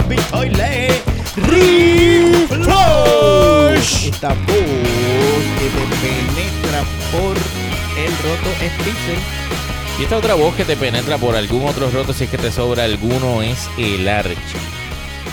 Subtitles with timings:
[0.00, 1.02] Toilet
[2.56, 4.06] Reflush.
[4.08, 4.36] Esta voz
[5.58, 7.36] que te penetra por
[7.98, 9.18] el roto esfínter.
[9.98, 12.52] Y esta otra voz que te penetra por algún otro roto, si es que te
[12.52, 14.34] sobra alguno, es el arche.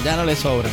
[0.05, 0.71] Ya no le sobran.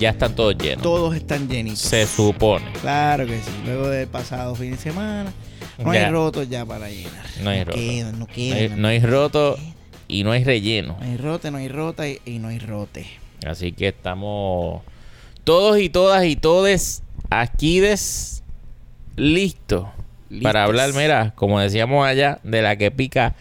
[0.00, 0.82] Ya están todos llenos.
[0.82, 1.78] Todos están llenitos.
[1.78, 2.64] Se supone.
[2.80, 3.50] Claro que sí.
[3.64, 5.32] Luego del pasado fin de semana,
[5.78, 6.06] no Ya.
[6.06, 7.24] hay rotos ya para llenar.
[7.42, 7.78] No hay roto.
[7.78, 8.58] quedan, no No quedan.
[8.58, 9.56] hay, no hay roto
[10.08, 10.96] y no hay relleno.
[11.00, 13.06] No hay rote, no hay rota y, y no hay rote.
[13.46, 14.82] Así que estamos
[15.44, 18.42] todos y todas y todes aquí des
[19.16, 19.86] listos
[20.42, 23.34] para hablar, mira, como decíamos allá, de la que pica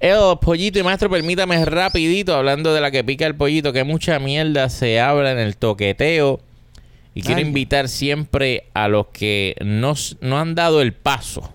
[0.00, 0.78] el pollito.
[0.78, 5.00] Y maestro, permítame rapidito, hablando de la que pica el pollito, que mucha mierda se
[5.00, 6.40] habla en el toqueteo.
[7.14, 11.52] Y quiero invitar siempre a los que no, no han dado el paso,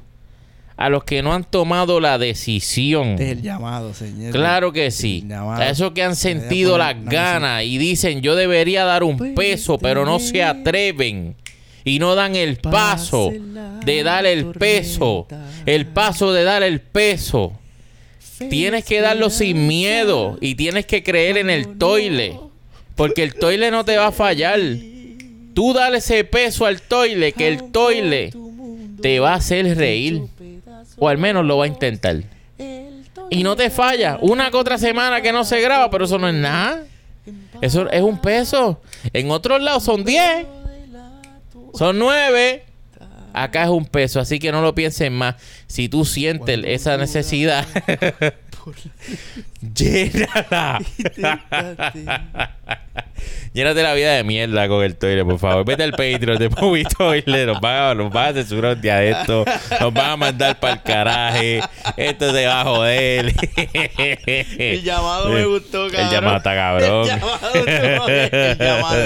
[0.75, 3.11] a los que no han tomado la decisión.
[3.11, 4.31] Este es el llamado, señor.
[4.31, 5.25] Claro que sí.
[5.31, 9.77] A esos que han sentido las ganas y dicen yo debería dar un Puede peso,
[9.77, 11.35] pero no se atreven
[11.85, 13.31] y no dan el paso
[13.85, 15.27] de dar el peso,
[15.65, 17.53] el paso de dar el peso.
[18.49, 22.39] Tienes que darlo sin miedo y tienes que creer en el toile,
[22.95, 24.59] porque el toile no te va a fallar.
[25.53, 28.33] Tú dale ese peso al toile, que el toile
[29.01, 30.23] te va a hacer reír,
[30.97, 32.23] o al menos lo va a intentar.
[33.29, 34.17] Y no te falla.
[34.21, 36.83] Una que otra semana que no se graba, pero eso no es nada.
[37.61, 38.81] Eso es un peso.
[39.13, 40.45] En otros lados son 10.
[41.73, 42.65] Son 9.
[43.33, 45.35] Acá es un peso, así que no lo piensen más.
[45.65, 47.65] Si tú sientes esa necesidad,
[49.73, 50.81] llénala.
[53.53, 55.63] Llénate la vida de mierda con el toile, por favor.
[55.63, 57.45] Vete al Patreon de Pubi Toile.
[57.45, 59.45] Nos van, a, nos van a censurar un día de esto.
[59.79, 61.61] Nos van a mandar para el caraje.
[61.95, 63.33] Esto se va a joder.
[64.57, 66.05] El llamado me gustó, cabrón.
[66.05, 67.09] El llamado está cabrón.
[67.53, 68.15] El llamado.
[68.33, 69.03] El llamado.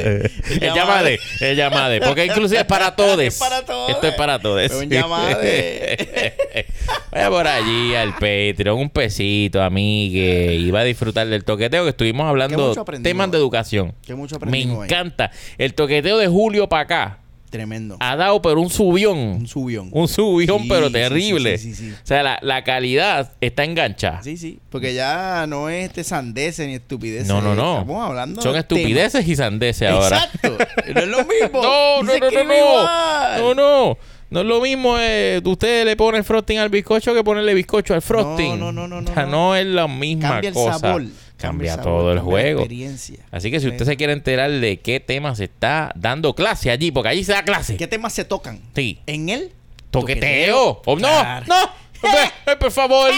[0.62, 1.07] El llamado.
[1.41, 2.00] El llamado.
[2.06, 3.19] Porque inclusive es para todos.
[3.19, 3.90] Es para todos.
[3.90, 4.72] Esto es para todos.
[4.72, 5.40] Un llamado.
[7.12, 12.25] Vaya por allí al Patreon, un pesito, amigue, va a disfrutar del toqueteo que estuvimos
[12.28, 13.94] hablando temas de educación.
[14.06, 14.63] Que mucho Me ahí.
[14.63, 15.31] encanta.
[15.58, 17.19] El toqueteo de julio para acá
[17.50, 17.96] Tremendo.
[18.02, 19.18] ha dado pero un subión.
[19.18, 19.90] Un subión.
[19.94, 21.58] Un subión, Sí, pero terrible.
[21.58, 21.91] sí, sí.
[21.91, 24.22] O sea, la, la calidad está enganchada.
[24.22, 24.59] Sí, sí.
[24.69, 27.28] Porque ya no es este sandeces ni estupideces.
[27.28, 27.79] No, no, no.
[27.79, 30.18] Estamos hablando Son de estupideces y sandeces ahora.
[30.34, 30.58] Exacto.
[30.94, 31.62] No es lo mismo.
[31.64, 33.38] No, no, no, no, no.
[33.38, 33.97] No, no.
[34.30, 34.96] No es lo mismo.
[35.00, 38.60] Eh, usted le pone frosting al bizcocho que ponerle bizcocho al frosting.
[38.60, 39.32] No, no, no, no, O sea, no.
[39.32, 41.04] no es la misma Cambia el sabor.
[41.38, 42.60] Cambia el todo el juego.
[42.62, 43.20] experiencia.
[43.32, 46.92] Así que si usted se quiere enterar de qué tema se está dando clase allí,
[46.92, 47.78] porque allí se da clase.
[47.78, 48.60] ¿Qué temas se tocan?
[48.76, 49.00] Sí.
[49.06, 49.52] En el
[49.92, 50.82] Toqueteo.
[50.86, 51.46] Oh, no, Claro.
[51.48, 51.56] no.
[52.04, 53.12] Hombre, eh, por favor.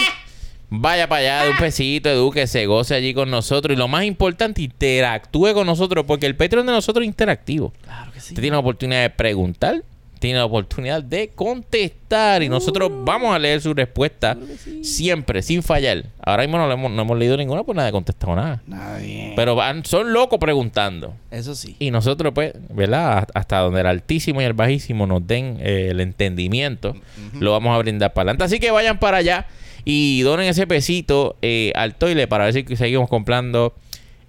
[0.72, 3.74] Vaya para allá de un pesito, edúquese, goce allí con nosotros.
[3.74, 7.72] Y lo más importante, interactúe con nosotros, porque el Patreon de nosotros es interactivo.
[7.82, 8.28] Claro que sí.
[8.28, 9.82] Usted tiene la oportunidad de preguntar,
[10.20, 14.36] tiene la oportunidad de contestar y nosotros vamos a leer su respuesta
[14.82, 16.04] siempre, sin fallar.
[16.22, 18.62] Ahora mismo no, le hemos, no hemos leído ninguna, pues nadie ha contestado nada.
[19.00, 19.32] Bien.
[19.34, 21.14] Pero van, son locos preguntando.
[21.30, 21.74] Eso sí.
[21.78, 23.26] Y nosotros, pues, ¿verdad?
[23.32, 26.94] Hasta donde el altísimo y el bajísimo nos den eh, el entendimiento,
[27.40, 28.44] lo vamos a brindar para adelante.
[28.44, 29.46] Así que vayan para allá
[29.86, 33.74] y donen ese pesito eh, al toile para ver si seguimos comprando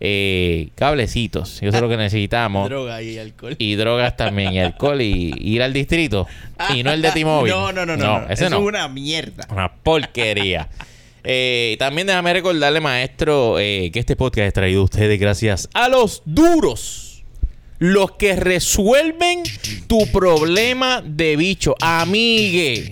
[0.03, 1.61] eh, cablecitos.
[1.61, 2.67] Eso es lo que necesitamos.
[2.67, 3.55] Droga y alcohol.
[3.59, 6.27] Y drogas también, y alcohol, y, y ir al distrito.
[6.75, 7.53] Y no el de T-Mobile.
[7.53, 8.19] No, no, no, no.
[8.19, 8.23] no.
[8.25, 8.57] ese Eso no.
[8.57, 9.47] es una mierda.
[9.49, 10.67] Una porquería.
[11.23, 15.87] Eh, también déjame recordarle, maestro, eh, que este podcast es traído a ustedes gracias a
[15.87, 17.23] los duros.
[17.77, 19.43] Los que resuelven
[19.85, 21.75] tu problema de bicho.
[21.79, 22.91] Amigue,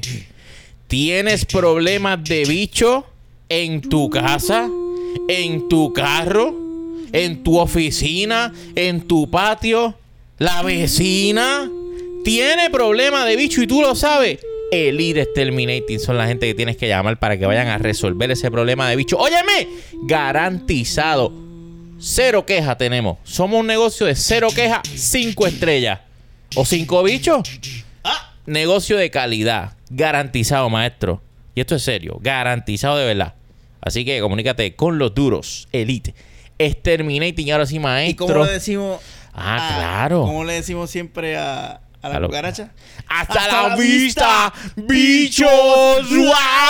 [0.86, 3.04] ¿tienes problemas de bicho
[3.50, 4.70] en tu casa?
[5.28, 6.69] ¿En tu carro?
[7.12, 8.54] ¿En tu oficina?
[8.76, 9.96] ¿En tu patio?
[10.38, 11.70] ¿La vecina?
[12.24, 14.40] tiene problema de bicho y tú lo sabes.
[14.72, 18.52] Elite Exterminating son la gente que tienes que llamar para que vayan a resolver ese
[18.52, 19.18] problema de bicho.
[19.18, 19.68] Óyeme,
[20.04, 21.34] garantizado.
[21.98, 23.18] Cero queja tenemos.
[23.24, 26.02] Somos un negocio de cero queja, cinco estrellas.
[26.56, 27.42] O cinco bichos.
[28.04, 29.74] Ah, Negocio de calidad.
[29.90, 31.22] Garantizado, maestro.
[31.56, 32.20] Y esto es serio.
[32.22, 33.34] Garantizado de verdad.
[33.82, 35.68] Así que comunícate con los duros.
[35.72, 36.14] Elite.
[36.60, 37.48] Exterminating.
[37.48, 38.28] Y ahora sí, ¿Y maestro.
[38.28, 39.02] cómo le decimos?
[39.34, 40.22] Ah, a- claro.
[40.24, 42.72] ¿Cómo le decimos siempre a, a la A lo- cucaracha?
[43.08, 46.10] Hasta, Hasta la, la vista, vista, bichos.
[46.10, 46.26] ¡Wow,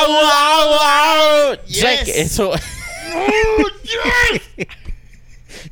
[0.07, 1.57] wow, wow!
[1.67, 1.79] Yes.
[1.79, 2.21] ¿Sabes qué?
[2.21, 2.51] Eso.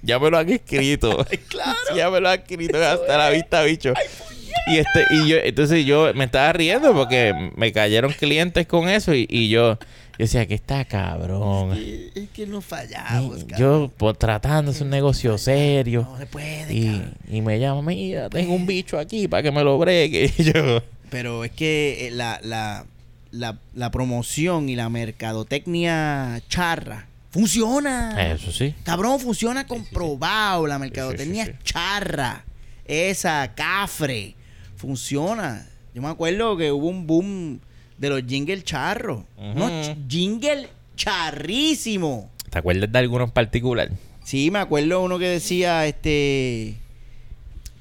[0.02, 1.26] ya me lo han escrito.
[1.50, 1.78] claro.
[1.96, 2.78] ya me lo han escrito.
[2.84, 3.94] Hasta la vista, bicho.
[4.68, 9.14] Y este, y yo, entonces yo me estaba riendo porque me cayeron clientes con eso
[9.14, 9.78] y, y yo,
[10.26, 11.74] decía que está cabrón.
[11.74, 13.60] Es que, es que no fallamos, Y cabrón.
[13.60, 16.08] yo pues, tratando de hacer un negocio serio.
[16.10, 17.14] No se puede, Y, cabrón.
[17.30, 20.32] y me llama, mira, tengo un bicho aquí para que me lo bregue.
[20.38, 22.86] Y yo, Pero es que eh, la, la,
[23.32, 28.32] la, la promoción y la mercadotecnia charra funciona.
[28.34, 28.74] eso sí.
[28.84, 30.66] Cabrón, funciona comprobado.
[30.68, 32.44] La mercadotecnia sí, charra.
[32.86, 34.34] Esa, cafre.
[34.76, 35.68] Funciona.
[35.94, 37.60] Yo me acuerdo que hubo un boom
[37.98, 39.24] de los jingle charros.
[39.38, 42.30] Unos ch- jingle charrísimo.
[42.50, 43.90] ¿Te acuerdas de alguno en particular?
[44.24, 46.76] Sí, me acuerdo uno que decía, este...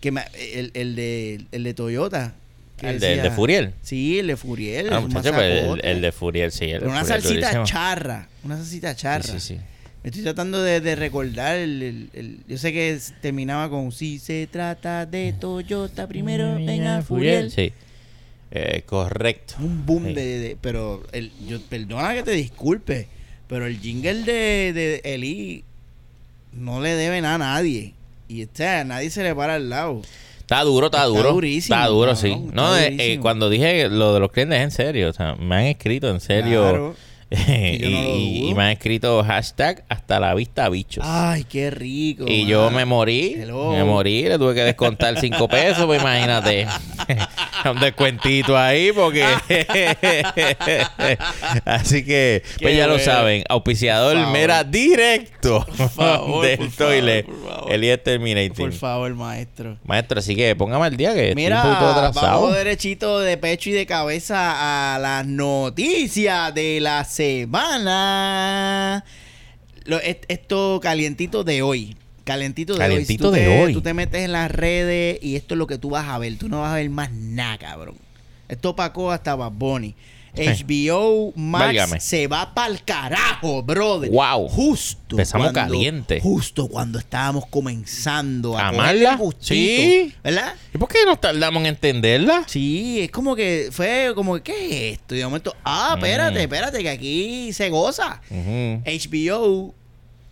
[0.00, 0.24] Que me-
[0.54, 2.34] el, el de, el de Toyota.
[2.76, 3.72] que El de, el de decía- Furiel.
[3.82, 4.92] Sí, el de Furiel.
[4.92, 6.66] Ah, muchacho, pues, el, de Furiel, sí.
[6.66, 7.64] El Pero una Furiel salsita durísimo.
[7.64, 8.28] charra.
[8.44, 9.22] Una salsita charra.
[9.24, 9.60] Sí, sí, sí.
[10.02, 13.90] Me estoy tratando de, de recordar el, el- el- Yo sé que es- terminaba con
[13.90, 17.50] Si se trata de Toyota, primero venga Furiel.
[17.50, 17.72] Sí.
[18.50, 19.54] Eh, correcto.
[19.60, 20.12] Un boom Sí.
[20.14, 23.08] de, de- Pero, el, yo, perdona que te disculpe,
[23.48, 25.64] pero el jingle de, de Eli
[26.52, 27.92] no le debe nada a nadie.
[28.28, 30.02] Y sea, a nadie se le para al lado.
[30.40, 31.32] Está duro, está Está duro.
[31.32, 32.44] durísimo, Está duro, cabrón, sí.
[32.48, 35.10] está No, eh, eh, cuando dije lo de los clientes, en serio.
[35.10, 36.62] O sea, me han escrito en serio.
[36.62, 36.96] Claro.
[37.30, 41.04] Y, me han escrito hashtag hasta la vista bichos.
[41.06, 42.24] Ay, qué rico.
[42.28, 43.34] y yo me morí.
[43.38, 43.72] Hello.
[43.72, 44.22] Me morí.
[44.24, 46.66] Le tuve que descontar cinco pesos, pues imagínate.
[47.70, 49.24] Un descuentito ahí porque...
[51.64, 53.42] Así que, pues ya lo saben.
[53.48, 55.64] Auspiciador, Por mira, directo
[55.94, 57.26] favor, del por toilet.
[57.26, 57.72] favor, por favor.
[57.72, 58.52] Elías Terminating.
[58.54, 59.78] Por favor, maestro.
[59.84, 62.40] Maestro, así que póngame al día que Mira, estoy un poquito atrasado.
[62.42, 67.25] vamos derechito de pecho y de cabeza a las noticias de la semana.
[69.84, 71.96] Lo- est- esto calientito de hoy.
[72.24, 73.36] Calientito de Calientito hoy.
[73.36, 73.72] Si tú de te- hoy.
[73.72, 76.36] Tú te metes en las redes y esto es lo que tú vas a ver.
[76.38, 77.94] Tú no vas a ver más nada, cabrón.
[78.48, 79.94] Esto pacó hasta Bad Bunny.
[80.36, 82.00] HBO Max Válgame.
[82.00, 84.10] se va pa'l carajo, brother.
[84.10, 84.48] Wow.
[84.48, 84.98] Justo.
[85.16, 86.20] Empezamos cuando- caliente.
[86.20, 89.18] Justo cuando estábamos comenzando a ¿Amarla?
[89.40, 90.12] Sí.
[90.22, 90.54] ¿Verdad?
[90.74, 92.44] ¿Y por qué nos tardamos en entenderla?
[92.46, 95.14] Sí, es como que fue como que, ¿qué es esto?
[95.14, 96.42] Y de momento, ah, espérate, Mm.
[96.42, 98.20] espérate, que aquí se goza.
[98.84, 99.74] HBO,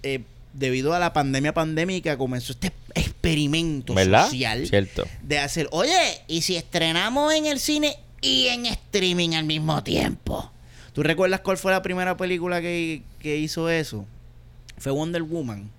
[0.03, 0.21] eh,
[0.53, 4.25] debido a la pandemia pandémica, comenzó este experimento ¿Verdad?
[4.27, 5.05] social Cierto.
[5.23, 5.93] de hacer, oye,
[6.29, 10.50] ¿y si estrenamos en el cine y en streaming al mismo tiempo?
[10.93, 14.06] ¿Tú recuerdas cuál fue la primera película que, que hizo eso?
[14.79, 15.71] Fue Wonder Woman.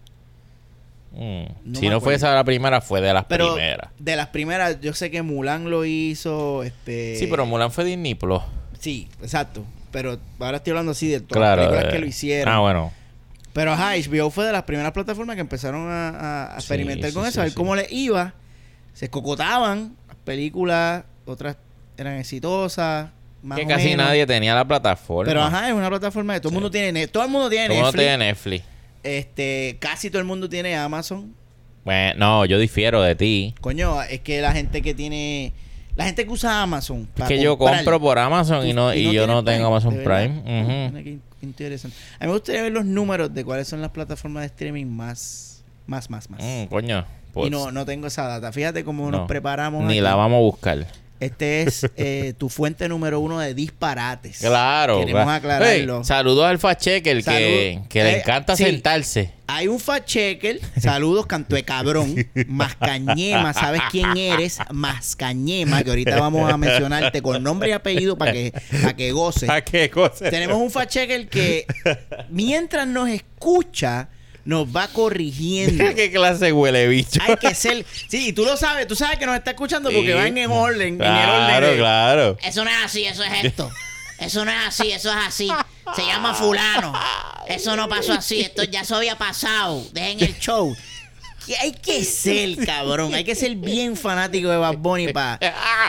[1.13, 1.45] Mm.
[1.63, 3.89] No si no fue esa la primera, fue de las Pero primeras.
[3.97, 7.15] de las primeras, yo sé que Mulan lo hizo, este...
[7.17, 8.41] Sí, pero Mulan fue Disney Plus.
[8.79, 9.63] Sí, exacto.
[9.91, 11.61] Pero ahora estoy hablando así de todas Claro.
[11.61, 12.53] las películas eh, que lo hicieron.
[12.53, 12.91] Ah, bueno.
[13.53, 17.29] Pero ajá, HBO fue de las primeras plataformas que empezaron a, experimentar sí, con sí,
[17.29, 17.55] eso, a ver sí.
[17.55, 18.33] cómo les iba.
[18.93, 21.55] Se cocotaban las películas, otras
[21.97, 23.09] eran exitosas,
[23.43, 24.05] más Que o casi menos.
[24.07, 25.29] nadie tenía la plataforma.
[25.29, 26.55] Pero ajá, es una plataforma que todo el Sí.
[26.55, 27.99] mundo tiene, todo el mundo tiene Todo Netflix.
[28.01, 28.63] tiene Netflix.
[29.03, 31.33] Este, casi todo el mundo tiene Amazon.
[31.83, 33.53] Bueno, no, yo difiero de ti.
[33.61, 35.53] Coño, es que la gente que tiene
[35.95, 39.27] la gente que usa Amazon Es que yo compro por Amazon y no, y yo
[39.27, 40.03] no tengo Amazon ¿de?
[40.03, 40.41] Prime.
[41.03, 41.95] Qué qué interesante.
[42.19, 45.63] A mí me gustaría ver los números de cuáles son las plataformas de streaming más,
[45.85, 46.41] más, más, más.
[46.43, 46.99] Mm, coño.
[46.99, 48.51] y pues, no, no tengo esa data.
[48.51, 49.19] Fíjate cómo no.
[49.19, 49.83] nos preparamos.
[49.85, 50.01] Ni aquí.
[50.01, 50.85] la vamos a buscar.
[51.19, 54.39] Este es eh, tu fuente número uno de disparates.
[54.39, 54.99] Claro.
[54.99, 55.37] Queremos claro.
[55.37, 55.97] aclararlo.
[55.99, 57.87] Hey, saludos al fachecker que, Salud.
[57.87, 58.63] que le Eh, encanta sí.
[58.65, 59.31] sentarse.
[59.47, 60.59] Hay un fact checker.
[60.81, 62.15] Saludos, canto de cabrón.
[62.47, 64.57] Mascañema, ¿sabes quién eres?
[64.71, 69.49] Mascañema, que ahorita vamos a mencionarte con nombre y apellido para que, para que goce.
[69.51, 70.29] ¿A qué cosa?
[70.29, 71.65] Tenemos un fact checker que
[72.29, 74.09] mientras nos escucha,
[74.45, 75.83] nos va corrigiendo.
[75.95, 77.19] ¿Qué clase huele bicho?
[77.21, 77.85] Hay que ser.
[78.07, 80.13] Sí, y tú lo sabes, tú sabes que nos está escuchando porque Sí.
[80.13, 81.71] van en orden, en Claro, el orden.
[81.71, 82.37] de- claro.
[82.43, 83.71] Eso no es así, eso es esto.
[84.19, 85.51] Eso no es así, eso es así.
[85.95, 86.93] Se llama fulano.
[87.47, 89.85] Eso no pasó así, esto ya se había pasado.
[89.91, 90.75] Dejen el show.
[91.45, 93.13] Que hay que ser, cabrón.
[93.13, 95.39] Hay que ser bien fanático de Bad Bunny para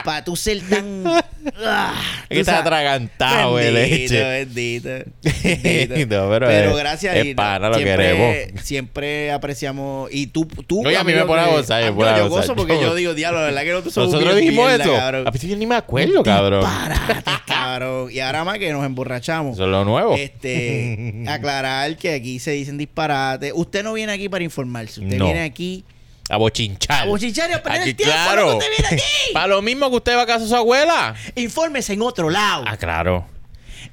[0.03, 1.03] pa tú ser tan.
[1.63, 1.93] Ah,
[2.27, 2.65] que tú está sabes.
[2.67, 4.23] atragantado, güey, Bendito, leche.
[4.23, 4.89] bendito,
[5.43, 6.23] bendito.
[6.25, 8.63] No, pero es- gracias es pana, lo siempre, queremos.
[8.63, 10.09] Siempre apreciamos.
[10.11, 13.39] Y tú, tú a mí me pone a gozar, yo, gozo porque Yo- digo, diablo,
[13.39, 14.93] la verdad que nosotros somos Nosotros dijimos mierda, eso.
[14.93, 15.27] cabrón.
[15.27, 16.61] A yo ni me acuerdo, cabrón.
[16.61, 18.11] Disparates, cabrón.
[18.11, 19.53] Y ahora más que nos emborrachamos.
[19.53, 20.15] Eso es lo nuevo.
[20.15, 23.53] Este, aclarar que aquí se dicen disparates.
[23.55, 24.99] Usted no viene aquí para informarse.
[25.01, 25.25] Usted No.
[25.25, 25.46] viene aquí
[26.29, 27.03] A bochinchar.
[27.03, 28.13] a bochinchar y a perder Aquí, el tiempo.
[28.13, 28.57] claro.
[28.57, 29.03] Usted viene aquí.
[29.33, 31.15] Para lo mismo que usted va a casa de su abuela.
[31.35, 32.65] Infórmese en otro lado.
[32.67, 33.25] Ah, claro.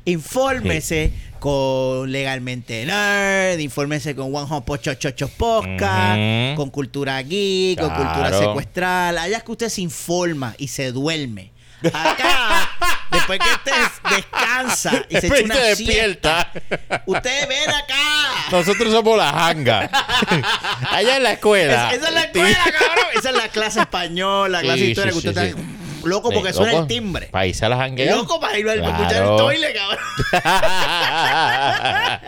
[0.05, 3.59] Infórmese con Legalmente Nerd.
[3.61, 6.19] Infórmese con One Hop Chochochos Podcast.
[6.19, 6.57] Ujú.
[6.57, 7.79] Con Cultura Geek.
[7.79, 8.39] Con Cultura.
[8.39, 9.19] Secuestral.
[9.19, 11.54] Allá es que usted se informa y se duerme.
[11.93, 12.71] Acá
[13.11, 13.73] después que usted
[14.17, 17.03] descansa y se echa una te siesta, despierta.
[17.07, 18.49] ustedes ven acá.
[18.51, 19.91] Nosotros somos la janga.
[20.91, 21.91] Allá en la escuela.
[21.93, 23.05] Es- esa es la escuela, cabrón.
[23.17, 25.63] Esa es la clase española, la clase Sí, historia sí, que usted sí, está
[26.09, 26.83] loco porque Sí, suena loco.
[26.83, 27.27] el timbre.
[27.29, 28.15] Para irse a la janguea.
[28.17, 28.91] Loco para ir a Claro.
[28.95, 30.05] escuchar el toile, cabrón.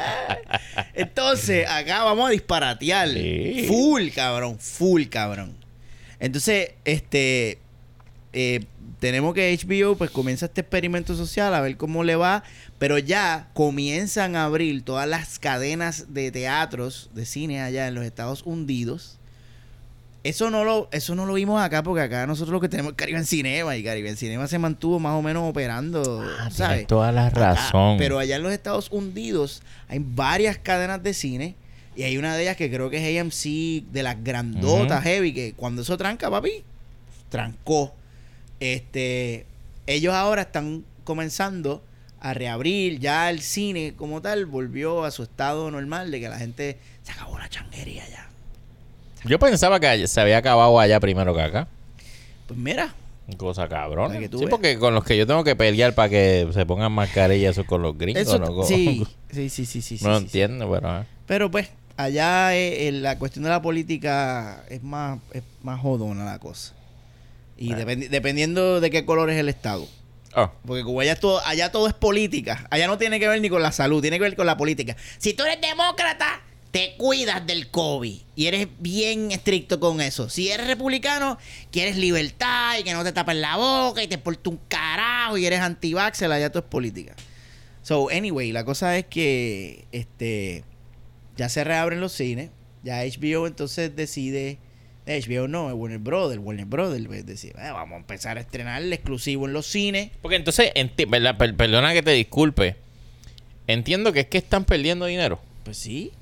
[0.94, 3.08] Entonces, acá vamos a disparatear.
[3.08, 3.64] Sí.
[3.68, 4.58] Full, cabrón.
[4.58, 5.56] Full, cabrón.
[6.20, 7.58] Entonces, este.
[8.32, 8.60] eh,
[9.00, 12.42] tenemos que HBO pues comienza este experimento social a ver cómo le va,
[12.78, 18.04] pero ya comienzan a abrir todas las cadenas de teatros, de cine allá en los
[18.04, 19.18] Estados Unidos.
[20.24, 22.96] Eso no lo, eso no lo vimos acá porque acá nosotros lo que tenemos es
[22.96, 26.86] Caribe en Cinema y Caribe en Cinema se mantuvo más o menos operando, Ah, ¿sabes?
[26.88, 27.96] toda la Acá, razón.
[27.96, 31.54] pero allá en los Estados Unidos hay varias cadenas de cine
[31.94, 35.52] y hay una de ellas que creo que es AMC de las grandotas heavy que
[35.54, 36.64] cuando eso tranca, papi,
[37.28, 37.94] trancó.
[38.60, 39.46] Este,
[39.86, 41.82] ellos ahora están comenzando
[42.20, 46.38] a reabrir ya el cine como tal volvió a su estado normal de que la
[46.38, 48.28] gente se acabó la changuería ya.
[49.24, 51.68] Yo pensaba que se había acabado allá primero que acá.
[52.46, 52.94] Pues mira,
[53.36, 54.12] Cosa cabrón.
[54.38, 57.66] Sí, porque con los que yo tengo que pelear para que se pongan mascarillas, eso
[57.66, 58.62] con los gringos, eso ¿no?
[58.62, 60.24] Sí, sí, sí, sí, sí, no sí.
[60.24, 61.00] entiendo, pero.
[61.00, 61.04] eh.
[61.26, 66.24] Pero pues, allá eh, eh, la cuestión de la política es más, es más jodona
[66.24, 66.72] la cosa.
[67.56, 67.78] Y Ah.
[67.78, 69.86] dependi- dependiendo de qué color es el Estado.
[70.34, 72.66] Oh, Porque como allá todo, allá todo es política.
[72.70, 74.94] Allá no tiene que ver ni con la salud, tiene que ver con la política.
[75.18, 78.20] Si tú eres demócrata, te cuidas del COVID.
[78.34, 80.28] Y eres bien estricto con eso.
[80.28, 81.38] Si eres republicano,
[81.72, 85.46] quieres libertad y que no te tapen la boca y te porta un carajo y
[85.46, 87.14] eres anti-vaxxer, allá todo es política.
[87.80, 90.64] So, anyway, la cosa es que este
[91.38, 92.50] ya se reabren los cines.
[92.82, 94.58] Ya HBO entonces decide.
[95.06, 96.40] HBO no, es Warner Brothers.
[96.42, 100.10] Warner Brothers pues, decide, "Eh, vamos a empezar a estrenar el exclusivo en los cines.
[100.20, 101.06] Porque entonces, enti-
[101.56, 102.76] perdona que te disculpe.
[103.68, 105.40] Entiendo que es que están perdiendo dinero.
[105.64, 106.12] Pues sí.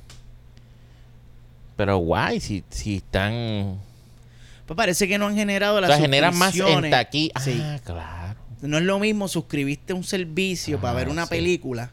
[1.76, 3.78] Pero guay, si, si están.
[4.66, 7.32] Pues parece que no han generado O las sea, generan más en taqui.
[7.42, 7.58] Sí.
[7.62, 8.38] Ah, claro.
[8.62, 11.30] No es lo mismo suscribirte a un servicio para Ah, ver una sí.
[11.30, 11.90] película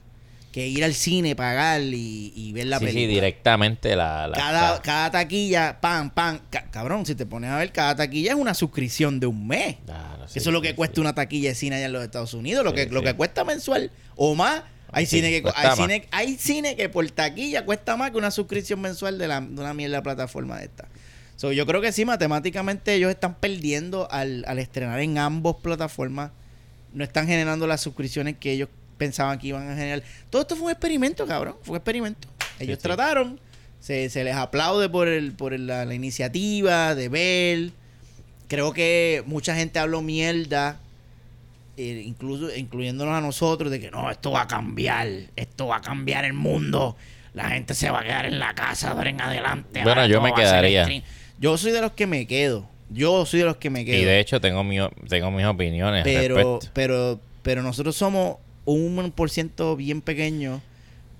[0.52, 3.14] que ir al cine, pagar y, y ver la sí, sí, película.
[3.16, 4.28] directamente la.
[4.28, 6.40] la- cada, la- cada taquilla, pam, pam.
[6.50, 9.78] Ca- cabrón, si te pones a ver, cada taquilla es una suscripción de un mes.
[9.86, 12.04] Claro, sí, Eso es lo sí, que cuesta una taquilla de cine allá en los
[12.04, 12.64] Estados Unidos.
[12.66, 14.64] Lo, que, lo que cuesta mensual o más.
[14.94, 18.82] Hay, cine que, hay, cine, hay cine que por taquilla cuesta más que una suscripción
[18.82, 20.90] mensual de, la, de una mierda plataforma de esta.
[21.38, 26.32] So, yo creo que sí, matemáticamente ellos están perdiendo al, al estrenar en ambos plataformas.
[26.94, 28.68] No están generando las suscripciones que ellos
[29.02, 30.04] pensaban que iban a generar.
[30.30, 31.56] Todo esto fue un experimento, cabrón.
[31.64, 32.28] Fue un experimento.
[32.60, 32.84] Ellos sí.
[32.84, 33.40] trataron.
[33.80, 37.72] Se, se les aplaude por, el, por el- la, la iniciativa de ver.
[38.48, 40.78] Creo que mucha gente habló mierda,
[41.78, 45.82] eh, incluso incluyéndonos a nosotros, de que no, esto va a cambiar, esto va a
[45.82, 46.96] cambiar el mundo.
[47.34, 49.82] La gente se va a quedar en la casa de ahora en adelante.
[49.84, 50.84] Bueno, yo me quedaría.
[50.84, 51.02] stream".
[51.40, 52.70] Yo soy de los que me quedo.
[52.92, 54.00] Yo soy de los que me quedo.
[54.00, 54.78] Y de hecho, tengo, mi,
[55.10, 56.06] tengo mis opiniones.
[56.06, 56.70] al pero, respecto.
[56.74, 60.62] pero, pero nosotros somos un por ciento bien pequeño.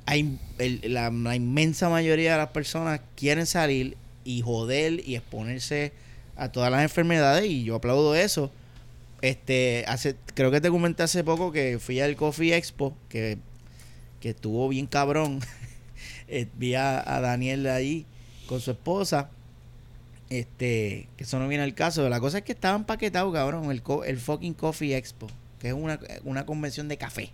[0.06, 0.40] Hay
[0.84, 5.94] la, inmensa mayoría de las personas quieren salir y joder y exponerse
[6.36, 8.52] a todas las enfermedades y yo aplaudo eso.
[9.22, 13.38] Este, hace, creo que te comenté hace poco que fui al Coffee Expo, que,
[14.20, 15.40] que estuvo bien cabrón.
[16.34, 18.06] Eh, Vi a, a Daniel ahí
[18.48, 19.30] con su esposa.
[20.30, 22.08] Este, que eso no viene al caso.
[22.08, 25.28] La cosa es que estaban paquetados, cabrón, el, co- el fucking Coffee Expo,
[25.62, 27.32] que es una, una convención de café.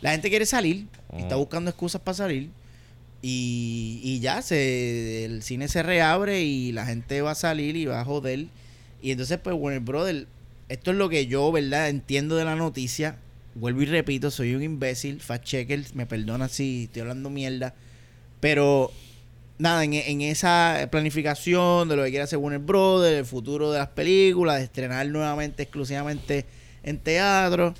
[0.00, 2.50] La gente quiere salir, está buscando excusas para salir.
[3.22, 7.86] Y, y ya, se, el cine se reabre y la gente va a salir y
[7.86, 8.48] va a joder.
[9.00, 10.26] Y entonces, pues, Warner Brother,
[10.68, 11.88] esto es lo que yo, ¿verdad?
[11.88, 13.16] Entiendo de la noticia.
[13.54, 17.74] Vuelvo y repito, soy un imbécil, fact checker, me perdona si estoy hablando mierda.
[18.40, 18.92] Pero,
[19.56, 23.78] nada, en, en esa planificación de lo que quiere hacer Warner Brothers, el futuro de
[23.78, 26.44] las películas, de estrenar nuevamente exclusivamente
[26.84, 27.74] en teatro,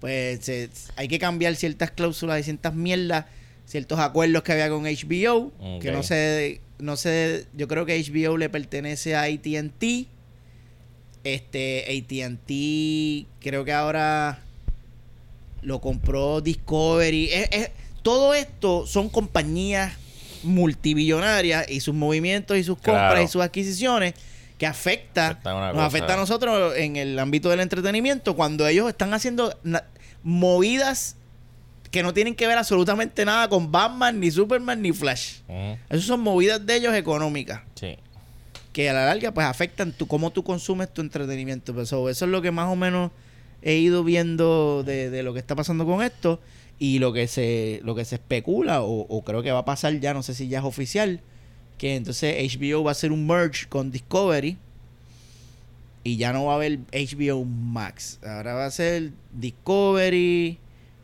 [0.00, 3.26] pues se- hay que cambiar ciertas cláusulas y ciertas mierdas,
[3.66, 8.36] ciertos acuerdos que había con HBO, que no sé, no sé, yo creo que HBO
[8.36, 10.06] le pertenece a AT&T.
[11.22, 14.38] Este AT&T creo que ahora
[15.62, 17.28] lo compró Discovery.
[17.30, 17.70] Es- es-
[18.02, 19.92] todo esto son compañías
[20.42, 23.22] multibillonarias y sus movimientos y sus compras Claro.
[23.22, 24.14] y sus adquisiciones
[24.60, 25.86] que afecta, nos cosa.
[25.86, 29.58] afecta a nosotros en el ámbito del entretenimiento cuando ellos están haciendo
[30.22, 31.16] movidas
[31.90, 35.38] que no tienen que ver absolutamente nada con Batman, ni Superman, ni Flash.
[35.48, 37.96] Ujú, Esas son movidas de ellos económicas Sí.
[38.72, 41.74] que a la larga pues afectan tu, cómo tú consumes tu entretenimiento.
[41.74, 43.10] Pues, so, eso es lo que más o menos
[43.62, 46.38] he ido viendo de, de lo que está pasando con esto
[46.78, 49.98] y lo que se lo que se especula o, o creo que va a pasar
[50.00, 51.20] ya no sé si ya es oficial
[51.80, 54.58] que entonces HBO va a hacer un merge con Discovery
[56.04, 60.58] y ya no va a haber HBO Max ahora va a ser Discovery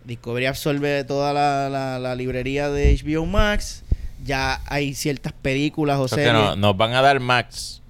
[0.05, 3.85] Discovery absorbe toda la, la- la librería de HBO Max
[4.23, 7.81] ya hay ciertas películas o series no- nos van a dar Max.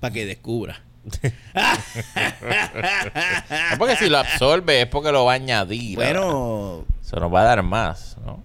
[0.00, 0.82] para que descubra
[3.72, 5.96] No porque si lo absorbe es porque lo va a añadir.
[5.96, 8.42] bueno Se nos va a dar más, ¿no?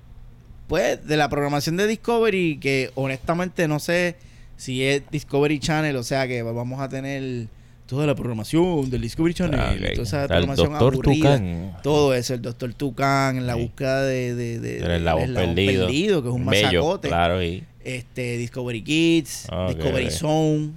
[0.69, 4.15] Pues de la programación de Discovery que honestamente no sé
[4.55, 7.47] si es Discovery Channel o sea que vamos a tener
[7.87, 11.77] toda la programación del Discovery Channel Ah, toda esa programación aburrida Tucán.
[11.83, 13.61] todo eso el Doctor Tucán en la Sí.
[13.63, 15.85] búsqueda de, de, de- El perdido.
[15.87, 19.75] perdido, que es un Bello, masacote Claro, y este Discovery Kids Ok.
[19.75, 20.69] Discovery Zone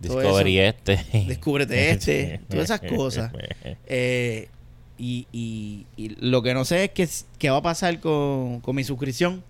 [0.00, 0.68] Discovery eso.
[0.76, 1.24] este.
[1.28, 3.30] Descúbrete este, todas esas cosas.
[3.86, 4.48] Eh,
[5.00, 8.76] y, y, y lo que no sé es qué, qué va a pasar con, con
[8.76, 9.42] mi suscripción.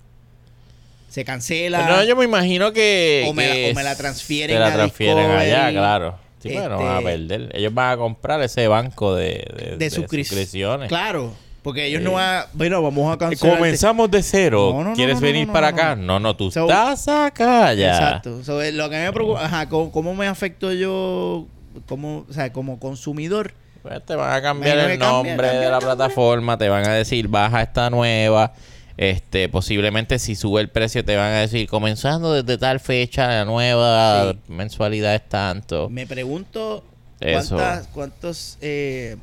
[1.09, 1.87] Se cancela.
[1.88, 3.26] No, yo me imagino que.
[3.28, 6.16] O me la- que o me la transfieren te la a transfieren allá, claro.
[6.40, 7.50] Sí, bueno, Este- van a perder.
[7.52, 10.88] Ellos van a comprar ese banco de, de, de, de suscrip- suscripciones.
[10.88, 12.47] Claro, porque ellos no van a.
[12.52, 13.59] Bueno, vamos a cancelar.
[13.59, 14.71] Comenzamos de cero.
[14.73, 15.97] No, no, no, ¿Quieres no, venir para acá?
[15.97, 16.21] no.
[16.21, 17.90] No, tú So- estás acá ya.
[17.92, 18.45] Exacto.
[18.45, 21.47] So, eh, lo que me preocupa, ajá, ¿cómo, cómo me afecto yo
[21.87, 23.52] como, o sea, como consumidor?
[23.83, 27.63] Pues te van a cambiar el nombre de la plataforma, te van a decir baja
[27.63, 28.53] esta nueva.
[28.97, 33.45] Este, posiblemente si sube el precio te van a decir comenzando desde tal fecha la
[33.47, 34.39] nueva Sí.
[34.49, 35.89] mensualidad es tanto.
[35.89, 36.85] Me pregunto
[37.19, 37.57] Eso.
[37.57, 39.17] cuántas, cuántos eh,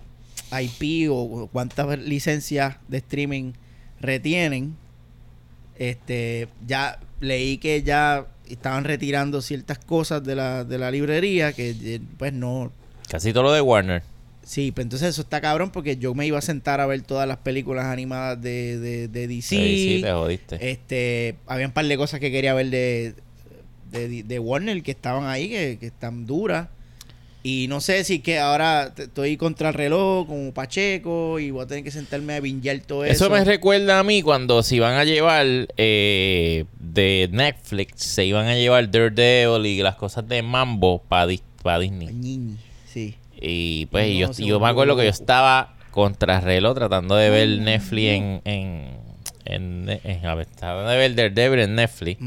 [0.51, 3.53] IP o cuántas licencias de streaming
[3.99, 4.75] retienen.
[5.77, 11.75] Este, ya leí que ya estaban retirando ciertas cosas de la, de la librería que
[11.79, 12.71] eh, pues no
[13.09, 14.01] Casi todo lo de Warner.
[14.47, 17.27] Sí, pues entonces eso está cabrón porque yo me iba a sentar a ver todas
[17.27, 19.41] las películas animadas de, de, de DC.
[19.41, 20.71] Sí, sí, te jodiste.
[20.71, 23.13] Este, había un par de cosas que quería ver de,
[23.91, 26.69] de, de Warner que estaban ahí, que, que están duras.
[27.43, 31.67] Y no sé si que ahora estoy contra el reloj como Pacheco y voy a
[31.67, 33.25] tener que sentarme a bingear todo eso.
[33.25, 38.47] Eso me recuerda a mí cuando se iban a llevar eh, de Netflix, se iban
[38.47, 42.13] a llevar Daredevil y las cosas de Mambo para Disney.
[42.13, 42.55] Ñiñi,
[42.93, 43.15] Sí.
[43.41, 47.47] Y pues No, yo, yo me acuerdo que yo estaba contra reloj tratando de ver
[47.59, 48.41] Netflix en...
[48.45, 48.97] en,
[49.45, 52.19] en, en- a ver, tratando de ver Daredevil en Netflix.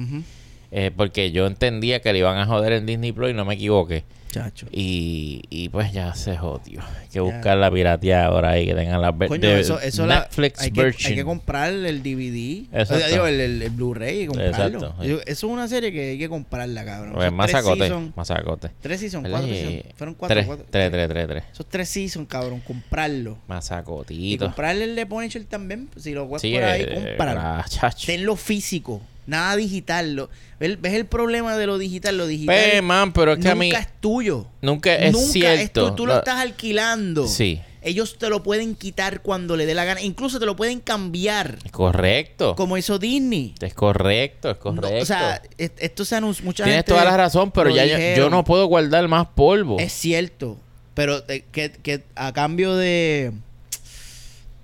[0.73, 3.55] Eh, porque yo entendía que le iban a joder en Disney Plus y no me
[3.55, 4.05] equivoqué.
[4.30, 4.66] Chacho.
[4.70, 6.80] Y, y pues ya se jodió.
[6.80, 10.20] Hay que buscar la pirateada ahora ahí que tengan la Coño, de- eso, eso la-
[10.20, 12.66] Netflix hay, que, hay que comprar el DVD.
[12.72, 12.94] Exacto.
[12.94, 14.78] O sea, digo, el, el- el Blu-ray y comprarlo.
[14.78, 15.10] Exacto, sí.
[15.10, 17.14] Eso es una serie que hay que comprarla, cabrón.
[17.14, 18.70] Pues más tres sacote, seasons- más sacote.
[18.80, 19.82] Tres seasons, cuatro seasons.
[19.96, 20.66] Fueron cuatro, tres, cuatro.
[20.70, 21.44] tres, tres, tres, tres.
[21.52, 23.36] Esos tres seasons, cabrón, comprarlo.
[23.48, 23.70] Más
[24.08, 25.88] Y comprarle el de Punisher también.
[25.96, 27.40] Si lo juegas Sí, por ahí, eh, cómpralo.
[27.42, 28.06] ah, chacho.
[28.06, 29.00] Tenlo físico.
[29.30, 30.14] Nada digital.
[30.16, 32.18] Lo- ¿ves, el problema de lo digital?
[32.18, 34.46] Lo digital Pues, man, pero es que nunca a mí es tuyo.
[34.60, 35.60] nunca es nunca cierto.
[35.62, 35.94] es tú.
[35.96, 37.26] Tú lo No- estás alquilando.
[37.26, 40.02] Sí, Ellos te lo pueden quitar cuando le dé la gana.
[40.02, 41.56] Incluso te lo pueden cambiar.
[41.64, 42.54] es correcto.
[42.54, 43.54] Como hizo Disney.
[43.62, 44.90] Es correcto, es correcto.
[44.96, 46.44] No, o sea, est- esto se anuncia.
[46.44, 49.78] Mucha Tienes gente toda la razón, pero ya yo no puedo guardar más polvo.
[49.78, 50.58] Es cierto.
[50.92, 53.32] Pero eh, que, que a cambio de.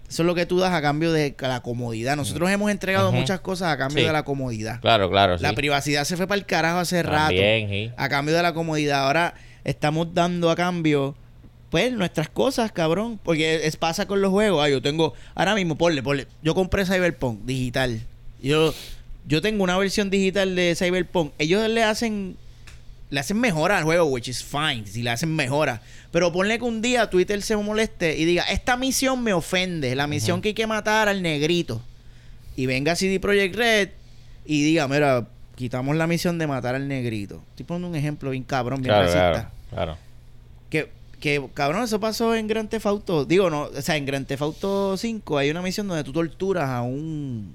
[0.08, 2.16] Eso es lo que tú das a cambio de la comodidad.
[2.16, 4.06] Nosotros hemos entregado muchas cosas a cambio Sí.
[4.06, 4.80] de la comodidad.
[4.80, 7.72] Claro, claro, La privacidad se fue para el carajo hace También, rato.
[7.72, 7.90] sí.
[7.96, 9.04] A cambio de la comodidad.
[9.06, 11.14] Ahora estamos dando a cambio.
[11.70, 13.18] Pues nuestras cosas, cabrón.
[13.22, 14.64] Porque es, pasa con los juegos.
[14.64, 15.12] Ah, yo tengo.
[15.34, 16.28] Ahora mismo, ponle, ponle.
[16.42, 18.00] Yo compré Cyberpunk digital.
[18.40, 18.72] Yo,
[19.26, 21.32] yo tengo una versión digital de Cyberpunk.
[21.38, 22.36] Ellos le hacen.
[23.10, 24.84] Le hacen mejora al juego, which is fine.
[24.86, 25.80] Si le hacen mejora.
[26.16, 29.94] Pero ponle que un día Twitter se moleste y diga: Esta misión me ofende.
[29.94, 31.82] La misión que hay que matar al negrito.
[32.56, 33.90] Y venga CD Projekt Red
[34.46, 37.42] y diga: Mira, quitamos la misión de matar al negrito.
[37.50, 39.30] Estoy poniendo un ejemplo bien cabrón, bien Claro, racista.
[39.32, 39.96] claro, claro.
[40.70, 43.26] Que, que, cabrón, eso pasó en Grand Theft Auto.
[43.26, 46.70] Digo, no, o sea, en Grand Theft Auto 5 hay una misión donde tú torturas
[46.70, 47.54] a un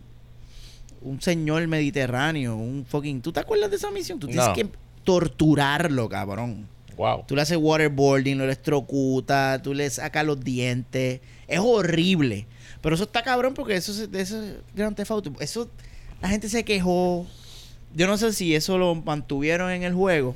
[1.01, 3.23] un señor mediterráneo, un fucking...
[3.23, 4.19] ¿Tú te acuerdas de esa misión?
[4.19, 4.53] Tú tienes No.
[4.53, 4.67] que
[5.03, 6.67] torturarlo, cabrón.
[6.97, 7.25] Wow.
[7.27, 11.21] Tú le haces waterboarding, lo electrocutas, tú le sacas los dientes.
[11.47, 12.45] Es horrible.
[12.81, 15.33] Pero eso está cabrón porque eso es, eso es Grand Theft Auto.
[15.39, 15.69] Eso,
[16.21, 17.25] la gente se quejó.
[17.93, 20.35] Yo no sé si eso lo mantuvieron en el juego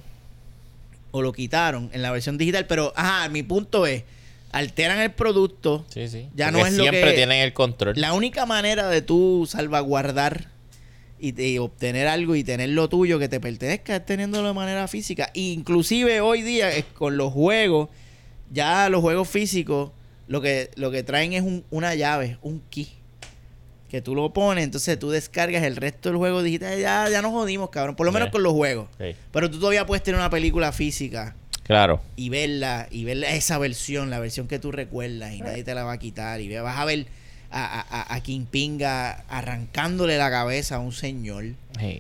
[1.12, 2.66] o lo quitaron en la versión digital.
[2.68, 4.04] Pero, ajá, mi punto es,
[4.52, 5.86] alteran el producto.
[5.90, 6.28] Sí, sí.
[6.36, 7.94] Ya Porque no es lo siempre que- tienen el control.
[7.98, 10.50] La única manera de tú salvaguardar
[11.20, 14.88] y, de obtener algo y tener lo tuyo que te pertenezca es teniéndolo de manera
[14.88, 15.30] física.
[15.34, 17.90] Inclusive hoy día es con los juegos
[18.52, 19.92] Ya los juegos físicos
[20.28, 22.88] lo que, lo que traen es un- una llave, un key.
[23.90, 26.80] Que tú lo pones, entonces tú descargas el resto del juego digital.
[26.80, 27.96] Ya, ya nos jodimos, cabrón.
[27.96, 28.88] Por lo menos con los juegos.
[29.00, 29.16] Sí.
[29.32, 32.02] Pero tú todavía puedes tener una película física Claro.
[32.16, 35.84] y verla, y ver esa versión, la versión que tú recuerdas, y nadie te la
[35.84, 36.42] va a quitar.
[36.42, 37.08] Y vas a ver
[37.52, 41.46] a, a, a- Kingpinga arrancándole la cabeza a un señor.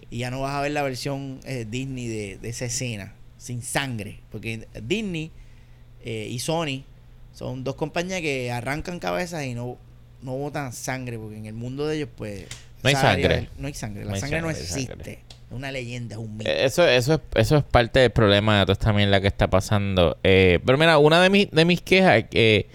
[0.09, 3.61] Y ya no vas a ver la versión eh, Disney de, de esa escena, sin
[3.61, 4.19] sangre.
[4.31, 5.31] Porque Disney
[6.03, 6.83] eh, y Sony
[7.33, 9.77] son dos compañías que arrancan cabezas y no,
[10.21, 12.45] no botan sangre, porque en el mundo de ellos, pues.
[12.83, 13.49] No hay área sangre.
[13.57, 14.03] no hay sangre.
[14.05, 14.85] La No hay sangre no existe.
[14.87, 15.19] sangre.
[15.47, 16.49] Es una leyenda, es un mito.
[16.49, 20.17] Eso, eso, es, eso es parte del problema de toda esta mierda que está pasando.
[20.23, 22.67] Eh, pero mira, una de, mis de mis quejas es que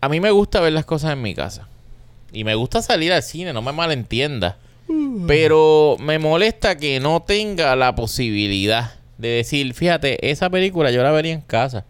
[0.00, 1.68] a mí me gusta ver las cosas en mi casa.
[2.32, 4.56] Y me gusta salir al cine, no me malentienda.
[5.26, 11.10] Pero me molesta que no tenga la posibilidad de decir, fíjate, esa película yo la
[11.10, 11.84] vería en casa.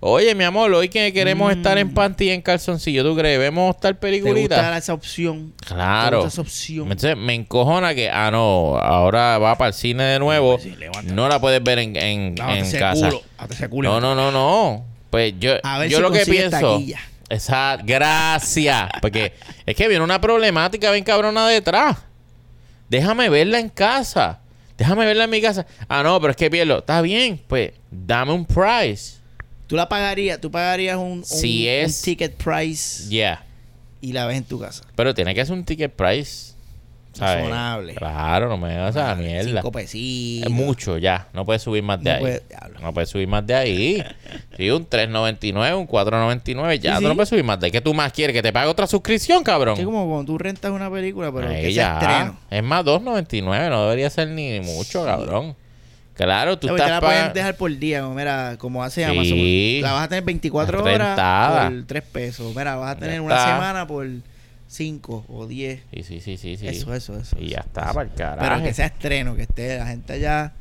[0.00, 1.56] Oye, mi amor, hoy que queremos Mm.
[1.56, 3.38] estar en panty y en calzoncillo, ¿tú crees?
[3.38, 4.56] ¿Vemos tal ¿Te peliculita?
[4.56, 5.54] gusta esa opción?
[5.58, 6.18] ¿Te Claro.
[6.18, 6.82] gusta esa opción?
[6.92, 10.58] Entonces me encojona que, ah, no, ahora va para el cine de nuevo.
[10.58, 10.74] Sí.
[11.04, 13.08] No la puedes ver en, en, en casa.
[13.08, 13.22] culo,
[13.70, 13.88] culo.
[13.88, 14.84] No, no, no, no.
[15.08, 16.72] Pues yo, A ver yo si lo que pienso.
[16.74, 17.00] taquilla.
[17.34, 18.88] Esa, gracias.
[19.00, 19.32] Porque
[19.66, 21.96] es que viene una problemática bien cabrona detrás.
[22.88, 24.40] Déjame verla en casa.
[24.78, 25.66] Déjame verla en mi casa.
[25.88, 26.78] Ah, no, pero es que pierdo.
[26.78, 29.16] Está bien, pues dame un price.
[29.66, 30.40] ¿Tú la pagarías?
[30.40, 33.42] ¿Tú pagarías un, un, Si un es- ticket price Yeah.
[34.00, 34.84] y la ves en tu casa?
[34.94, 36.53] Pero tiene que ser un ticket price.
[37.20, 37.94] Razonable.
[37.94, 39.60] Claro, no me hagas esa mierda.
[39.60, 40.46] Cinco pesitos.
[40.46, 42.20] Es mucho ya, no puedes subir más de No ahí.
[42.20, 42.42] puede-
[42.80, 44.04] no puedes subir más de ahí.
[44.56, 47.14] Sí, un 3.99, un 4.99, ya Sí, tú no sí.
[47.16, 47.72] puedes subir más de ahí.
[47.72, 48.34] ¿Qué tú más quieres?
[48.34, 49.76] ¿Que te pague otra suscripción, cabrón?
[49.78, 51.94] Es como cuando tú rentas una película, pero Ahí que ya.
[51.98, 52.38] estreno.
[52.50, 55.56] Es más 2.99, no debería ser ni mucho, cabrón.
[56.14, 57.34] Claro, tú Tú te estás la pueden pagando...
[57.34, 59.10] dejar por día, como, mira, como hace Sí.
[59.10, 59.82] Amazon.
[59.82, 61.52] La vas a tener 24 Está rentada.
[61.66, 62.54] horas por 3 pesos.
[62.54, 64.06] Mira, vas a tener una semana por
[64.74, 65.80] 5 o 10.
[65.92, 66.66] Sí, sí, sí, sí, sí.
[66.66, 67.36] Eso, eso, eso.
[67.38, 68.40] Y ya eso, está, para el carajo.
[68.40, 70.52] Pero que sea estreno, que esté la gente allá.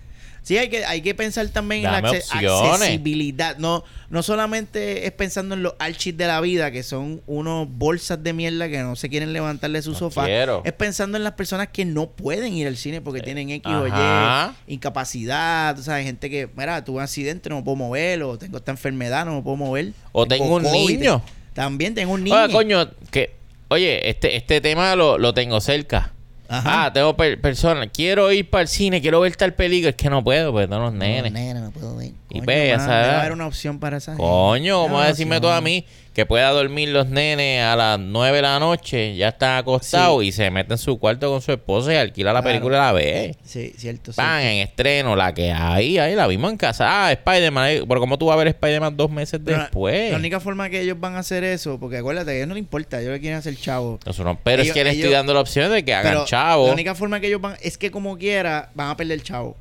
[0.43, 3.57] Sí, hay que, hay que pensar también en la accesibilidad.
[3.57, 8.21] No, no solamente es pensando en los archis de la vida, que son unos bolsas
[8.21, 10.25] de mierda que no se quieren levantar de su No sofá.
[10.25, 10.61] quiero.
[10.65, 13.87] Es pensando en las personas que no pueden ir al cine porque tienen X o.
[13.87, 15.77] Y, incapacidad.
[15.77, 18.71] Tú sabes, gente que, mira, tuve un accidente, no me puedo mover, o tengo esta
[18.71, 19.93] enfermedad, no me puedo mover.
[20.11, 20.99] O tengo un COVID.
[20.99, 21.21] niño.
[21.53, 22.35] También tengo un niño.
[22.35, 23.42] Oye, coño, que...
[23.73, 26.13] Oye, este, este tema lo, lo tengo cerca.
[26.47, 26.85] Ajá.
[26.85, 27.89] Ah, tengo per- personas.
[27.91, 29.89] Quiero ir para el cine, quiero ver tal película.
[29.89, 31.31] Es que no puedo, pues tengo los nenes.
[31.33, 32.11] No, no puedo ver.
[32.33, 33.19] Y debe edad.
[33.19, 34.15] haber una opción para esa.
[34.15, 37.75] Coño, ¿cómo Debe vas a decirme todo a mí que pueda dormir los nenes a
[37.75, 39.15] las 9 de la noche?
[39.15, 42.41] Ya está acostado y se mete en su cuarto con su esposa y alquila la
[42.43, 43.35] película y la ve.
[43.43, 44.11] Sí, cierto.
[44.13, 44.37] Cierto.
[44.39, 47.05] en estreno, la que hay, ahí la vimos en casa.
[47.07, 47.85] Ah, Spider-Man.
[47.87, 50.11] Pero ¿cómo tú vas a ver Spider-Man dos meses Pero después?
[50.11, 52.61] La única forma que ellos van a hacer eso, porque acuérdate, a ellos no les
[52.63, 53.99] importa, ellos le quieren hacer chavo.
[54.05, 56.13] Eso no- pero Ellos- es que le estoy ellos- dando la opción de que hagan
[56.13, 56.67] Pero chavo.
[56.67, 59.55] La única forma que ellos van, es que como quiera, van a perder chavo.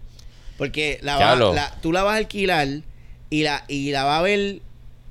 [0.63, 2.69] Porque la, va- la- tú la vas a alquilar
[3.31, 4.61] y la, y la va a ver,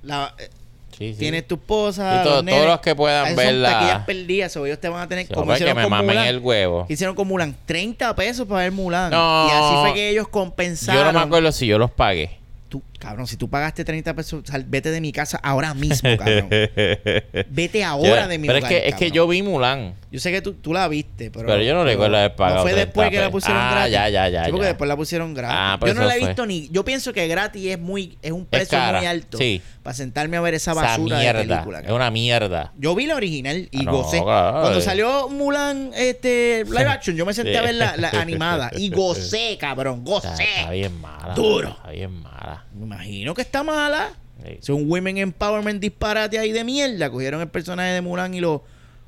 [0.02, 0.50] la, eh,
[0.98, 1.20] Sí, sí.
[1.20, 2.60] tienes tu esposa, Y todo- los nenes.
[2.62, 3.70] todos los que puedan verla.
[3.72, 6.28] Taquillas perdidas, o ellos te van a tener Sí, como que me mamen Mulan.
[6.28, 6.86] el huevo.
[6.88, 9.12] hicieron con Mulan, 30 pesos para ver Mulan.
[9.12, 9.48] No.
[9.48, 11.02] Y así fue que ellos compensaron.
[11.06, 12.38] Yo no me acuerdo si yo los pagué.
[12.70, 16.48] Tú, cabrón, si tú pagaste 30 pesos, sal- vete de mi casa ahora mismo, cabrón.
[17.50, 19.96] Vete ahora de mi Pero hogar, es que, es que yo vi Mulan.
[20.12, 21.48] Yo sé que tú, tú la viste, pero...
[21.48, 23.94] Pero yo no recuerdo haber pagado No fue 30 después que la pusieron Ah, gratis.
[23.94, 24.68] ya, ya, ya, Sí, porque ya.
[24.70, 25.58] después la pusieron gratis.
[25.58, 26.28] Ah, yo no la he fue.
[26.28, 26.68] visto ni...
[26.70, 28.18] Yo pienso que gratis es muy...
[28.22, 29.38] Es un precio muy alto.
[29.38, 29.62] sí.
[29.82, 31.80] Para sentarme a ver esa Esa basura de película.
[31.80, 32.72] Es una mierda.
[32.78, 34.22] Yo vi la original y Ah, no, gocé.
[34.22, 34.62] claro.
[34.62, 38.90] Cuando salió Mulan este, live action, yo me senté a ver la, la animada y
[38.92, 40.44] gocé, cabrón, Está, gocé.
[40.60, 41.34] está bien mala.
[41.34, 41.70] Duro.
[41.70, 42.64] Está bien mala.
[42.96, 44.14] Imagino que está mala.
[44.44, 44.58] Sí.
[44.62, 47.10] Es un women empowerment disparate ahí de mierda.
[47.12, 48.64] Cogieron el personaje de Mulan y lo,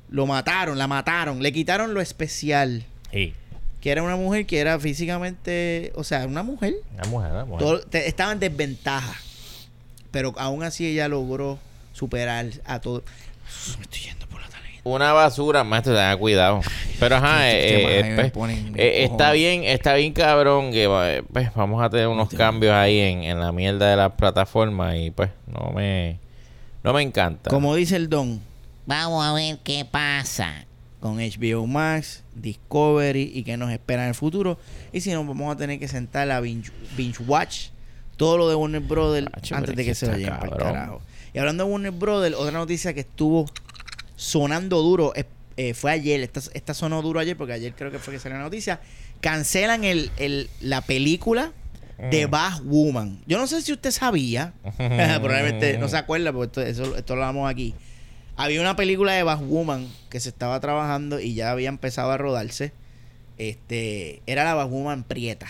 [0.08, 1.42] lo mataron, la mataron.
[1.42, 2.84] Le quitaron lo especial.
[3.12, 3.32] Sí.
[3.80, 6.74] Que era una mujer que era físicamente, o sea, una mujer.
[6.94, 7.58] Una mujer, una mujer.
[7.66, 9.14] todo- te- estaba en desventaja.
[10.10, 11.58] Pero aún así ella logró
[11.92, 13.02] superar a todo.
[13.78, 14.23] Me estoy yendo.
[14.84, 16.60] Una basura, maestro, tenga cuidado.
[17.00, 21.52] Pero ajá, eh, eh, pues, me eh, está bien, está bien cabrón que eh, pues,
[21.54, 25.30] vamos a tener unos cambios ahí en, en la mierda de las plataformas y pues
[25.46, 26.18] no me
[26.82, 27.50] no me encanta.
[27.50, 28.40] Como dice el Don,
[28.86, 30.66] Vamos a ver qué pasa.
[31.00, 34.58] con HBO Max, Discovery y qué nos espera en el futuro.
[34.92, 37.68] Y si no, vamos a tener que sentar a binge, binge watch
[38.16, 41.02] todo lo de Warner Brothers antes de que que se lleven para el carajo.
[41.32, 43.46] Y hablando de Warner Brothers, otra noticia que estuvo
[44.16, 45.12] sonando duro
[45.56, 46.20] eh, fue ayer.
[46.20, 48.80] Esta, esta sonó duro ayer porque ayer creo que fue que salió la noticia.
[49.20, 51.52] Cancelan el, el- la película
[52.10, 52.26] de
[52.64, 53.20] Woman.
[53.26, 57.22] Yo no sé si usted sabía, probablemente no se acuerda, porque esto, eso, esto lo
[57.24, 57.74] hablamos aquí.
[58.36, 62.72] Había una película de Woman que se estaba trabajando y ya había empezado a rodarse.
[63.38, 65.46] Este, era la Woman prieta.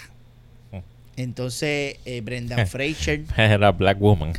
[1.16, 3.24] Entonces, eh, Brendan Fraser.
[3.37, 4.35] Era Black Woman.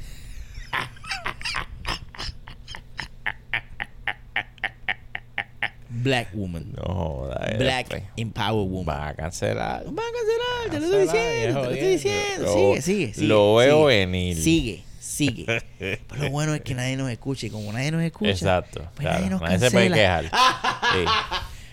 [6.03, 6.73] Black Woman.
[6.75, 8.03] No, da Black pues.
[8.17, 8.95] Empower Woman.
[8.95, 9.85] Va a cancelar.
[9.85, 12.53] Va a cancelar, te lo estoy diciendo, te lo estoy diciendo.
[12.53, 13.27] Sigue, sigue, sigue.
[13.27, 14.37] Lo veo sigue, venir.
[14.37, 15.45] Sigue, sigue.
[15.79, 17.47] Pero lo bueno es que nadie nos escuche.
[17.47, 18.81] Y como nadie nos escucha, Exacto.
[18.95, 19.19] pues claro.
[19.19, 20.25] nadie nos Nadie se puede quejar.
[20.25, 21.05] Sí.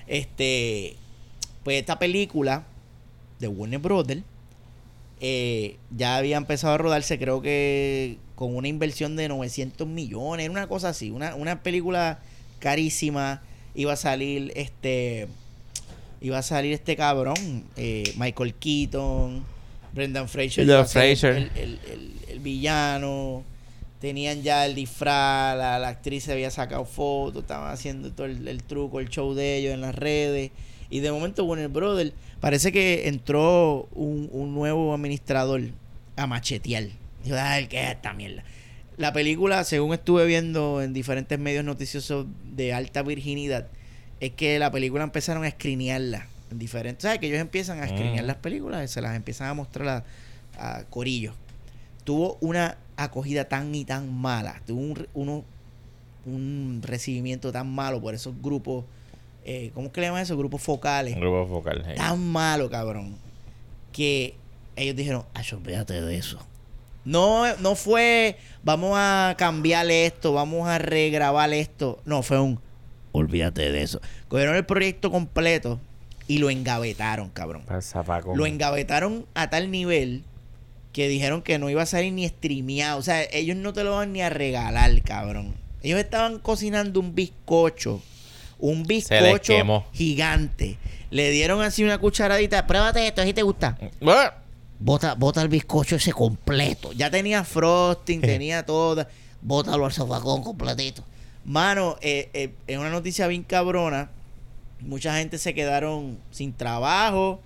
[0.05, 0.97] Este,
[1.63, 2.67] pues esta película
[3.39, 4.23] de Warner Brothers
[5.21, 10.53] eh, ya había empezado a rodarse, creo que con una inversión de 900 millones, era
[10.53, 12.19] una cosa así, una, una película
[12.59, 13.41] carísima.
[13.75, 15.29] Iba a salir este,
[16.21, 19.45] iba a salir este cabrón, eh, Michael Keaton,
[19.95, 21.37] Brendan Fraser, Brendan iba a ser Fraser.
[21.37, 23.45] el, el- el- el villano.
[24.01, 28.49] Tenían ya el disfraz, la, la actriz se había sacado fotos, estaban haciendo todo el,
[28.49, 30.51] el truco, el show de ellos en las redes.
[30.91, 35.63] Y de momento Warner Brothers parece que entró un, un nuevo administrador
[36.17, 36.89] a machetear.
[37.23, 38.43] Dijo, ay, ¿qué es esta mierda?
[38.96, 43.68] La película, según estuve viendo en diferentes medios noticiosos de alta virginidad,
[44.20, 47.02] es que la película empezaron a escrinearla en diferentes...
[47.02, 47.18] ¿Sabes?
[47.18, 48.26] Que ellos empiezan a escrinear Mm.
[48.26, 50.05] las películas, se las empiezan a mostrar
[50.59, 51.33] a, a Corillo.
[52.05, 55.44] Tuvo una acogida tan y tan mala, tuvo un, uno,
[56.26, 58.85] un recibimiento tan malo por esos grupos,
[59.44, 61.14] eh, ¿cómo es que le llaman esos grupos focales?
[61.14, 61.83] Un grupo focal.
[61.88, 61.94] sí.
[61.96, 63.16] tan malo, cabrón,
[63.92, 64.35] que
[64.76, 66.46] ellos dijeron, ay, olvídate de eso.
[67.05, 72.01] No, no fue, vamos a cambiarle esto, vamos a regrabar esto.
[72.05, 72.61] No, fue un,
[73.12, 74.01] olvídate de eso.
[74.29, 75.81] Cogieron el proyecto completo
[76.29, 77.65] y lo engavetaron, cabrón.
[78.35, 80.25] Lo engavetaron a tal nivel
[80.93, 82.99] que dijeron que no iba a salir ni streameado.
[82.99, 85.55] O sea, ellos no te lo van ni a regalar, cabrón.
[85.83, 88.01] Ellos estaban cocinando un bizcocho.
[88.59, 90.79] Un bizcocho gigante.
[91.11, 92.67] Le dieron así una cucharadita.
[92.67, 93.77] Pruébate esto, si te gusta.
[94.85, 96.92] Bota, bota el bizcocho ese completo.
[96.92, 99.07] Ya tenía frosting, tenía todo.
[99.40, 101.05] Bótalo al sofacón completito.
[101.45, 104.11] Mano, eh, eh, es una noticia bien cabrona.
[104.81, 107.40] Mucha gente se quedaron sin trabajo.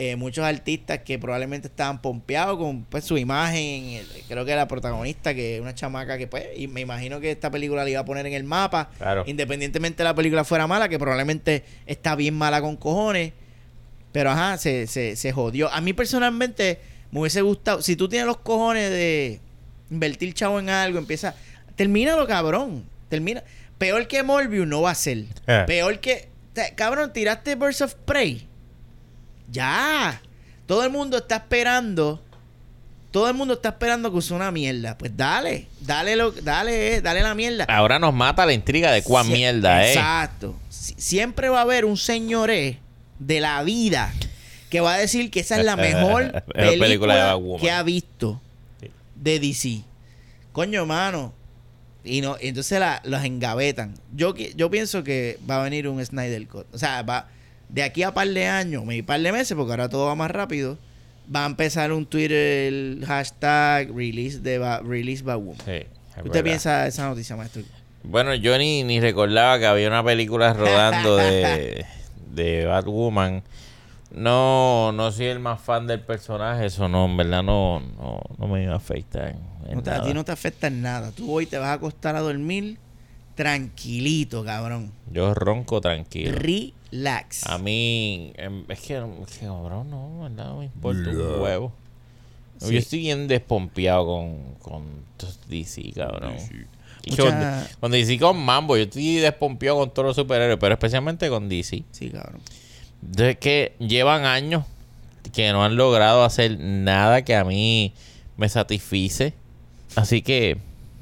[0.00, 3.58] Eh, muchos artistas que probablemente estaban pompeados con pues, su imagen.
[3.90, 7.30] El- creo que la protagonista, que es una chamaca que pues, y me imagino que
[7.32, 8.90] esta película la iba a poner en el mapa.
[8.96, 9.24] Claro.
[9.26, 13.32] Independientemente de la película fuera mala, que probablemente está bien mala con cojones.
[14.12, 15.72] Pero ajá, se, se, se jodió.
[15.72, 17.82] A mí personalmente me hubiese gustado.
[17.82, 19.40] Si tú tienes los cojones de
[19.90, 21.34] invertir chavo en algo, empieza.
[21.76, 22.84] Termínalo, cabrón.
[23.08, 23.42] Termina.
[23.78, 25.24] Peor que Morbius no va a ser.
[25.46, 25.64] Eh.
[25.66, 26.28] Peor que.
[26.52, 28.46] te- Cabrón, tiraste Birds of Prey.
[29.50, 30.20] Ya.
[30.66, 32.22] Todo el mundo está esperando.
[33.10, 34.98] Todo el mundo está esperando que use una mierda.
[34.98, 35.66] Pues dale.
[35.80, 37.64] Dale, lo, dale, eh, dale la mierda.
[37.68, 39.92] Ahora nos mata la intriga de cuán Sie- mierda, eh.
[39.92, 40.56] Exacto.
[40.68, 42.78] Si- siempre va a haber un señoré
[43.18, 44.12] de la vida
[44.70, 48.40] que va a decir que esa es la mejor película, película que ha visto
[49.14, 49.82] de DC.
[50.52, 51.32] Coño, mano.
[52.04, 53.94] Y no, y entonces la, los engavetan.
[54.14, 56.66] Yo, yo pienso que va a venir un Snyder Cut.
[56.72, 57.28] O sea, va
[57.68, 60.30] de aquí a par de años, un par de meses, porque ahora todo va más
[60.30, 60.78] rápido.
[61.34, 65.22] Va a empezar un Twitter, el hashtag release de Ba- release.
[65.22, 67.62] Sí, es ¿Qué ¿Usted piensa esa noticia, maestro?
[68.02, 71.84] Bueno, yo ni, ni recordaba que había una película rodando de,
[72.34, 73.42] de Batwoman.
[74.10, 78.46] No, no soy el más fan del personaje, eso no, en verdad no, no, no
[78.48, 79.28] me afecta.
[79.30, 79.36] en-
[79.68, 81.10] en No te- a ti no te afecta en nada.
[81.12, 82.78] Tú hoy te vas a acostar a dormir
[83.34, 84.92] tranquilito, cabrón.
[85.12, 86.36] Yo ronco tranquilo.
[86.38, 87.46] Relax.
[87.46, 91.40] A mí, em, es que, es que, cabrón, no, en verdad no me importa un
[91.42, 91.72] huevo.
[92.60, 92.72] Sí.
[92.72, 94.84] Yo estoy bien despompeado con, con
[95.48, 96.34] DC, cabrón.
[97.10, 101.28] Mucha- con, con DC con Mambo, yo estoy despompeado con todos los superhéroes, pero especialmente
[101.28, 101.84] con DC.
[101.90, 102.40] Sí, cabrón.
[103.00, 104.64] De que llevan años
[105.32, 107.92] que no han logrado hacer nada que a mí
[108.36, 109.34] me satisfice.
[109.94, 110.56] Así que,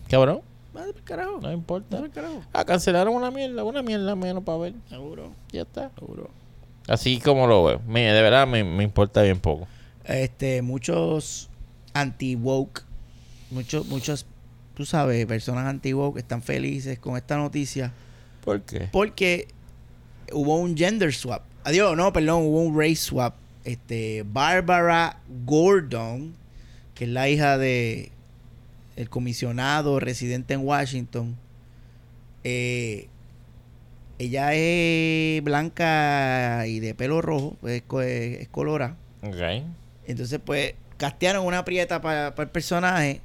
[0.09, 0.41] cabrón,
[0.73, 1.39] por carajo.
[1.41, 1.99] no importa.
[1.99, 2.43] Por carajo.
[2.53, 4.75] Ah, cancelaron una mierda, una mierda menos para ver.
[4.89, 5.91] Seguro, Ya está.
[5.99, 6.31] seguro.
[6.89, 7.81] Así como lo veo.
[7.87, 9.67] Me- de verdad me, me importa bien poco.
[10.05, 11.49] Este, muchos
[11.95, 12.85] anti-woke,
[13.51, 14.27] muchos, muchos,
[14.77, 17.93] tú sabes, personas anti-woke están felices con esta noticia
[18.45, 18.91] ¿Por qué?
[18.93, 19.49] porque
[20.33, 21.43] hubo un gender swap.
[21.65, 23.35] Adiós, no, perdón, hubo un race swap.
[23.65, 26.35] Este, Barbara Gordon,
[26.95, 28.13] que es la hija de
[28.97, 31.37] el comisionado residente en Washington,
[32.45, 33.09] eh,
[34.19, 38.97] ella es blanca y de pelo rojo, es, es colorada.
[39.23, 39.65] Ok.
[40.07, 43.23] Entonces, pues, castearon una prieta para el personaje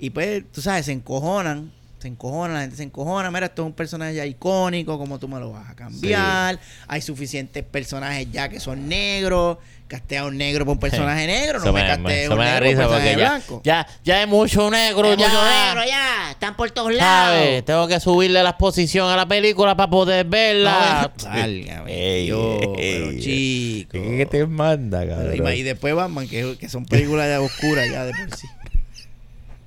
[0.00, 1.72] y pues, tú sabes, se encojonan.
[1.98, 3.30] Se encojonan, la gente se encojona.
[3.30, 6.58] Mira, esto es un personaje ya icónico, ¿cómo tú me lo vas a cambiar?
[6.88, 9.58] Hay suficientes personajes ya que son negros.
[9.86, 13.10] Castea un negro por un personaje negro, no me castea un negro por un personaje
[13.10, 13.60] ya, blanco.
[13.64, 15.26] ya, ya es mucho negro, Hay ya.
[15.28, 16.30] mucho negro ya.
[16.30, 17.64] Están por todos lados.
[17.64, 21.10] Tengo que subirle la exposición a la película para poder verla.
[21.24, 22.30] No, Dios, ey,
[22.76, 23.92] pero chico.
[23.92, 25.34] ¿Qué te manda, cabrón?
[25.48, 28.46] y, y después Batman, que, que son películas ya oscuras ya de por sí.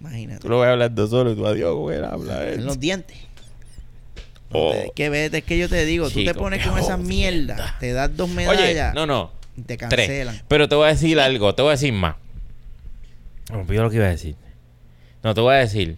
[0.03, 0.41] Imagínate.
[0.41, 3.17] Tú lo vas hablando solo y tú adiós, güey, habla En los dientes.
[4.51, 4.73] Oh.
[4.73, 7.91] Es que vete, es que yo te digo, tú te pones con esa mierda, te
[7.93, 9.31] das dos Oye, medallas no, no.
[9.57, 9.89] y te Tres.
[9.89, 10.41] cancelan.
[10.47, 12.17] Pero te voy a decir algo, te voy a decir más.
[13.49, 14.35] Me olvidó lo que iba a decir.
[15.23, 15.97] No, te voy a decir.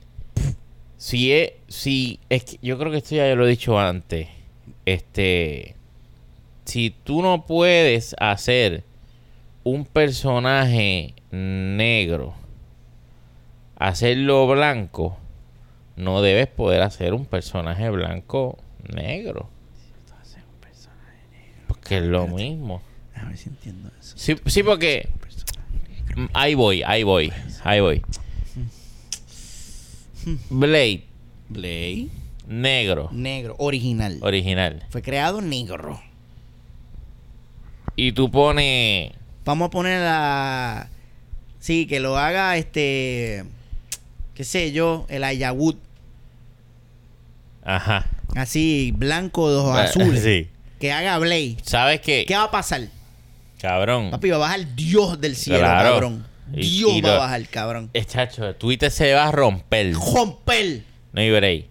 [0.97, 4.27] Si es, si es que yo creo que esto ya lo he dicho antes.
[4.85, 5.75] Este,
[6.63, 8.83] si tú no puedes hacer
[9.63, 12.35] un personaje negro,
[13.77, 15.17] hacerlo blanco,
[15.95, 18.57] no debes poder hacer un personaje blanco
[18.93, 19.49] negro.
[21.67, 22.81] Porque es lo mismo.
[23.15, 24.13] A ver si entiendo eso.
[24.17, 25.09] Sí, sí, porque
[26.33, 27.31] ahí voy, ahí voy,
[27.63, 28.01] ahí voy.
[30.49, 31.03] Blade,
[31.49, 32.07] Blade.
[32.47, 34.17] negro, Negro, original.
[34.21, 34.83] original.
[34.89, 36.01] Fue creado negro.
[37.95, 39.11] Y tú pones,
[39.45, 40.89] Vamos a poner la.
[41.59, 43.45] Sí, que lo haga este.
[44.35, 45.75] Qué sé yo, el Ayawud.
[47.63, 48.05] ajá.
[48.35, 50.21] Así, blanco ojos Ah, azules.
[50.23, 50.49] Sí.
[50.79, 51.57] Que haga Blade.
[51.63, 52.25] ¿Sabes qué?
[52.27, 52.81] ¿Qué va a pasar?
[53.61, 54.11] Cabrón.
[54.11, 55.89] Papi, va a bajar Dios del cielo, Claro.
[55.91, 56.27] cabrón.
[56.51, 57.89] Dios y va a bajar, cabrón.
[57.93, 59.93] Eh, chacho, Twitter se va a romper.
[59.93, 60.81] Romper.
[61.13, 61.65] No hay break.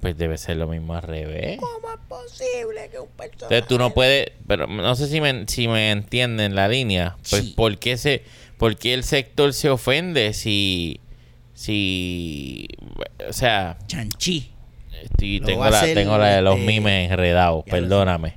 [0.00, 1.58] Pues debe ser lo mismo al revés.
[1.58, 3.44] ¿Cómo es posible que un personaje...
[3.54, 7.16] Entonces tú no puedes, pero no sé si me, si me entienden la línea.
[7.28, 7.52] Pues Sí.
[7.56, 8.22] ¿por qué, se,
[8.56, 11.00] ¿por qué el sector se ofende si,
[11.58, 12.68] si,
[13.28, 14.48] o sea, Chanchi.
[15.02, 18.34] estoy- tengo, la, hacer, tengo la de los este, mimes enredados, perdóname.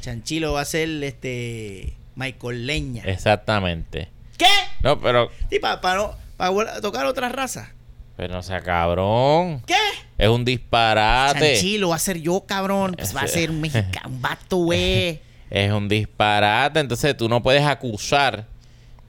[0.00, 1.94] Chanchi lo va a hacer este...
[2.14, 3.02] Michael Leña.
[3.04, 4.10] Exactamente.
[4.38, 4.46] ¿Qué?
[4.80, 6.14] No, pero, Sí, para no...
[6.36, 7.72] Para tocar otra raza.
[8.16, 9.60] pero no sea cabrón.
[9.66, 9.74] ¿Qué?
[10.16, 11.54] Es un disparate.
[11.54, 12.94] Chanchi lo va a hacer yo, cabrón.
[12.96, 15.20] Pues va a ser un mexicano, un vato, güey.
[15.50, 16.78] Es un disparate.
[16.78, 18.46] Entonces tú no puedes acusar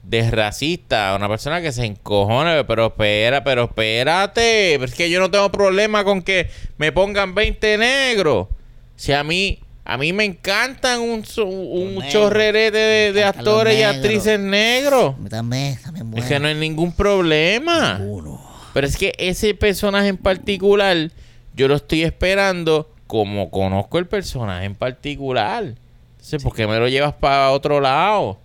[0.06, 2.64] de racista una persona que se encojone.
[2.64, 4.74] Pero espera, pero espérate.
[4.74, 8.48] Es que yo no tengo problema con que me pongan 20 negros.
[8.96, 15.14] Si a mí, a mí me encantan un, chorrerete de, actores y actrices negros.
[15.28, 18.00] También, también Es que no hay ningún problema.
[18.72, 21.10] Pero es que ese personaje en particular,
[21.54, 25.74] yo lo estoy esperando como conozco el personaje en particular.
[26.12, 28.38] Entonces, ¿por qué me lo llevas para otro lado?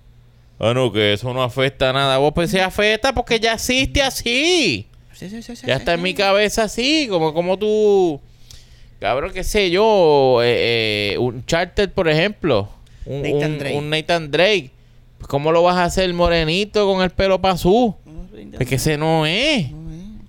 [0.60, 2.18] Ah, no, que eso no afecta a nada.
[2.18, 4.86] Vos pues se afecta porque ya existe así.
[5.14, 8.20] Sí, sí, sí, Ya está en mi cabeza así, como, como tú...
[9.00, 12.68] Cabrón, qué sé yo, eh, eh, un Charter, por ejemplo.
[13.06, 13.78] Un Nathan un- Drake.
[13.78, 14.72] un Nathan Drake.
[15.28, 17.96] ¿Cómo lo vas a hacer morenito con el pelo pasú?
[18.60, 19.68] Es que ese no es.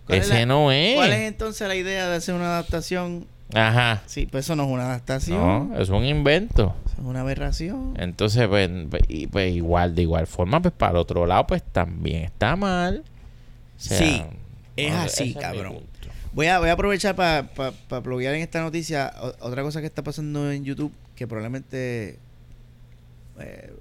[0.06, 0.94] ¿Cuál es Ese la- no es.
[0.94, 3.26] ¿Cuál es entonces la idea de hacer una adaptación?
[3.54, 4.02] Ajá.
[4.06, 5.70] Sí, pues eso no es una adaptación.
[5.70, 6.74] No, es un invento.
[6.86, 7.94] eso es una aberración.
[7.98, 11.62] Entonces, pues, pues, y- pues, igual, de igual forma, pues para el otro lado, pues
[11.62, 13.04] también está mal.
[13.76, 14.22] O sea, Sí,
[14.76, 15.80] es no, así, cabrón.
[16.32, 19.86] Voy a, voy a aprovechar para pa, pa en esta noticia o- otra cosa que
[19.86, 22.18] está pasando en YouTube que probablemente
[23.40, 23.72] eh,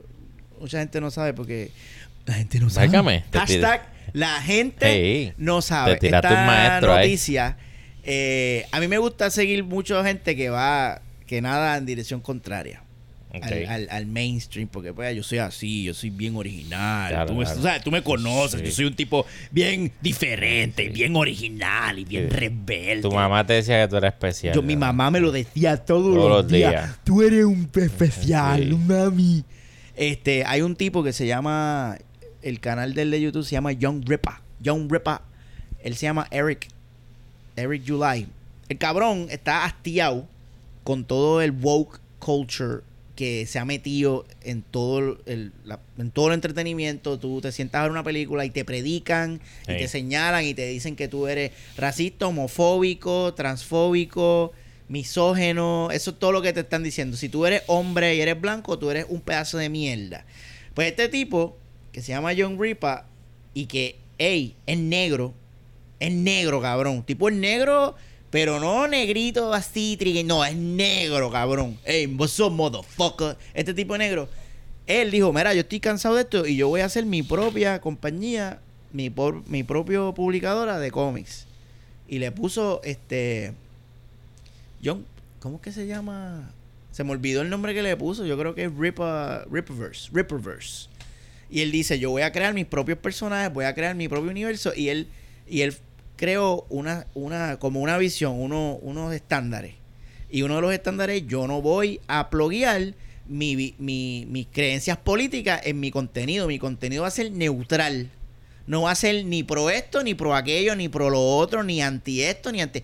[0.59, 1.71] mucha gente no sabe porque
[2.25, 2.87] la gente no sabe.
[3.29, 3.81] Te Hashtag
[4.13, 5.93] la gente no sabe.
[5.93, 7.17] te tiraste Esta un maestro ahí.
[8.11, 12.83] Eh, a mí me gusta seguir mucha gente que va, que nada en dirección contraria.
[13.31, 17.11] Al, al- al mainstream, porque pues yo soy así, yo soy bien original.
[17.11, 17.57] Claro, tú, me, claro.
[17.57, 18.65] tú sabes, tú me conoces, Sí.
[18.65, 22.35] yo soy un tipo bien diferente, bien original y bien Sí.
[22.35, 23.03] rebelde.
[23.03, 24.55] Tu mamá te decía que tú eras especial.
[24.55, 26.71] Yo, mi mamá me lo decía todos, Todos los días.
[26.71, 26.99] días.
[27.03, 29.43] Tú eres un especial, mami.
[29.95, 31.99] Este, hay un tipo que se llama,
[32.41, 34.41] el canal del de YouTube se llama Young Rippa.
[34.59, 35.21] Young Rippa.
[35.83, 36.67] Él se llama Eric.
[37.59, 38.27] Eric July.
[38.69, 40.27] El cabrón está hastiado
[40.83, 42.81] con todo el woke culture
[43.15, 47.19] que se ha metido en todo el, la- en todo el entretenimiento.
[47.19, 50.67] Tú te sientas a ver una película y te predican y te señalan y te
[50.67, 54.53] dicen que tú eres racista, homofóbico, transfóbico,
[54.87, 55.89] misógeno.
[55.91, 57.17] Eso es todo lo que te están diciendo.
[57.17, 60.25] Si tú eres hombre y eres blanco, tú eres un pedazo de mierda.
[60.73, 61.57] Pues este tipo,
[61.91, 63.05] que se llama John Ripa
[63.53, 65.33] y que, hey, es negro.
[65.99, 67.03] Es negro, cabrón.
[67.03, 67.95] Tipo es negro,
[68.29, 70.23] pero no negrito así, trigue.
[70.23, 71.77] No, es negro, cabrón.
[71.85, 73.37] Hey, vos sos motherfucker.
[73.53, 74.29] Este tipo negro.
[74.87, 77.79] él dijo, mira, yo estoy cansado de esto y yo voy a hacer mi propia
[77.81, 78.59] compañía,
[78.91, 81.45] mi, por- mi propio publicadora de cómics.
[82.07, 83.53] Y le puso, este,
[84.83, 85.05] John,
[85.39, 86.51] ¿cómo es que se llama?
[86.91, 90.09] Se me olvidó el nombre que le puso, yo creo que es Rip, uh, Ripperverse,
[90.11, 90.87] Ripperverse.
[91.51, 94.31] Y él dice, yo voy a crear mis propios personajes, voy a crear mi propio
[94.31, 94.71] universo.
[94.75, 95.07] Y él,
[95.47, 95.75] y él
[96.19, 99.75] creó una, una, como una visión, uno, unos estándares.
[100.29, 102.93] Y uno de los estándares, yo no voy a pluguear
[103.25, 106.45] mi, mis creencias políticas en mi contenido.
[106.47, 108.11] Mi contenido va a ser neutral.
[108.67, 111.81] No va a ser ni pro esto, ni pro aquello, ni pro lo otro, ni
[111.81, 112.83] anti esto, ni anti...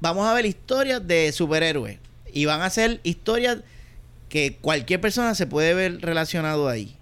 [0.00, 1.96] Vamos a ver historias de superhéroes.
[2.34, 3.60] Y van a ser historias
[4.28, 6.98] que cualquier persona se puede ver relacionado ahí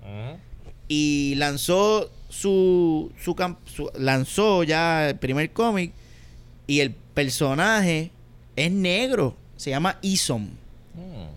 [0.94, 3.34] y lanzó su, su,
[3.74, 5.92] su- lanzó ya el primer cómic
[6.66, 8.10] y el personaje
[8.56, 10.44] es negro se llama Isom.
[10.94, 11.28] Mm.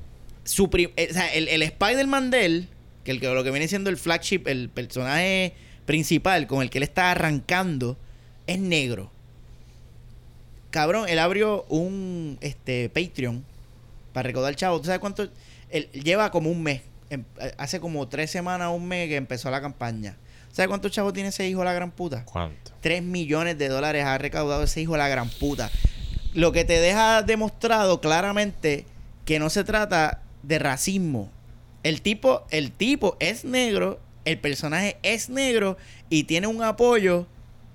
[0.43, 2.67] su pri- eh, o sea, el, el Spider-Man de él
[3.03, 5.53] que, el, que lo que viene siendo el flagship el personaje
[5.85, 7.97] principal con el que él está arrancando
[8.47, 9.11] es negro.
[10.71, 13.43] Cabrón él abrió un este Patreon
[14.13, 15.29] para recaudar chavo tú sabes cuánto
[15.69, 19.49] él lleva como un mes em- eh, hace como tres semanas un mes que empezó
[19.51, 20.15] la campaña
[20.55, 22.23] ¿sabes cuántos chavos tiene ese hijo la gran puta?
[22.25, 22.71] ¿Cuánto?
[22.81, 25.69] 3 millones de dólares ha recaudado ese hijo la gran puta.
[26.33, 28.85] Lo que te deja demostrado claramente
[29.25, 31.29] que no se trata de racismo.
[31.83, 35.77] El tipo, el tipo es negro, el personaje es negro
[36.09, 37.27] y tiene un apoyo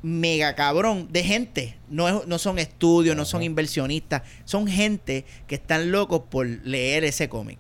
[0.03, 1.77] mega cabrón de gente.
[1.89, 7.05] No, es- no son estudios, no son inversionistas, son gente que están locos por leer
[7.05, 7.59] ese cómic.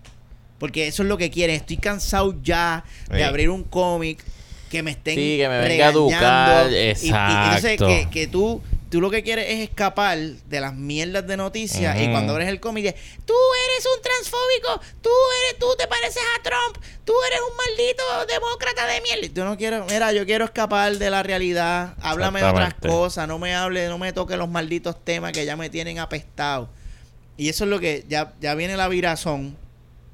[0.59, 1.57] Porque eso es lo que quieren.
[1.57, 4.23] Estoy cansado ya de abrir un cómic
[4.71, 6.71] que me estén Sí, que me venga a educar.
[6.71, 7.61] Y- y- exacto.
[7.61, 12.01] entonces que, que tú, tú lo que quieres es escapar de las mierdas de noticias
[12.01, 13.35] y cuando abres el cómic dices, tú
[13.69, 15.11] eres un transfóbico, tú
[15.49, 18.03] eres, tú te pareces a Trump, tú eres un maldito
[18.33, 19.27] demócrata de mierda.
[19.27, 23.27] Y Tú no quiero, mira, yo quiero escapar de la realidad, háblame de otras cosas,
[23.29, 26.69] no me hable, no me toque los malditos temas que ya me tienen apestado.
[27.37, 29.57] Y eso es lo que ya, ya viene la virazón.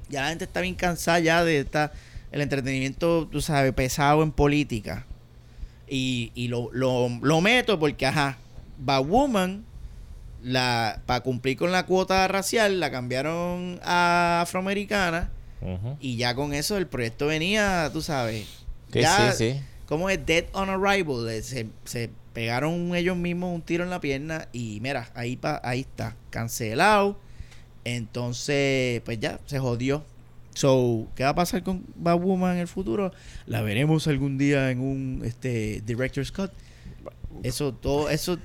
[0.09, 1.91] Ya la gente está bien cansada ya de esta,
[2.37, 5.05] el entretenimiento, tú sabes, pesado en política.
[5.87, 8.37] Y, y lo, lo, lo meto porque, ajá,
[8.77, 9.65] Woman,
[10.43, 15.31] la, para cumplir con la cuota racial, la cambiaron a afroamericana.
[15.99, 18.45] Y ya con eso el proyecto venía, tú sabes.
[18.93, 19.61] Sí, ya, sí, sí.
[19.87, 24.47] como es Dead on Arrival, se, se pegaron ellos mismos un tiro en la pierna
[24.53, 27.19] y mira, ahí pa, ahí está, cancelado.
[27.83, 30.05] Entonces, pues ya, se jodió.
[30.57, 33.11] So, ¿qué va a pasar con Batwoman en el futuro?
[33.45, 36.51] La veremos algún día en un este Director's Cut.
[37.43, 38.39] Eso, todo, eso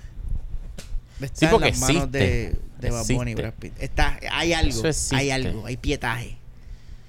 [1.20, 2.60] está Sí, en las manos de, existe.
[2.80, 3.42] de Bad Bunny y Existe.
[3.42, 3.72] Brad Pitt.
[3.80, 4.82] Está, hay algo,
[5.12, 6.36] hay algo, hay pietaje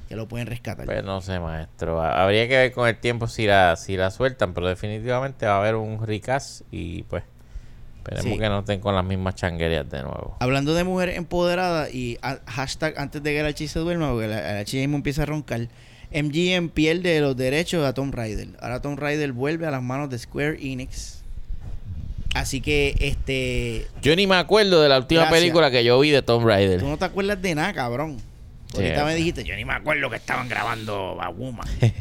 [0.08, 0.86] que lo pueden rescatar.
[0.86, 2.02] Pues no sé, maestro.
[2.02, 5.56] Ha- Habría que ver con el tiempo si la, si la sueltan, pero definitivamente va
[5.56, 7.24] a haber un recast y pues
[8.04, 8.40] esperemos Sí.
[8.40, 10.36] que no estén con las mismas changuerías de nuevo.
[10.40, 14.28] Hablando de mujeres empoderadas y a- hashtag antes de que la chi se duerma, porque
[14.28, 15.68] la, la chi mismo empieza a roncar,
[16.12, 18.50] MGM pierde los derechos a Tomb Raider.
[18.60, 21.24] Ahora Tomb Raider vuelve a las manos de Square Enix.
[22.36, 25.40] Así que, este, Yo ni me acuerdo de la última Gracias.
[25.40, 26.80] película que yo vi de Tomb Raider.
[26.80, 28.18] tú no te acuerdas de nada, cabrón.
[28.72, 31.68] Sí, Ahorita me dijiste, yo ni me acuerdo que estaban grabando Batwoman.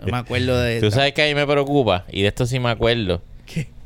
[0.00, 0.80] No me acuerdo de...
[0.80, 3.20] Tú sabes que a mí me preocupa, y de esto sí me acuerdo.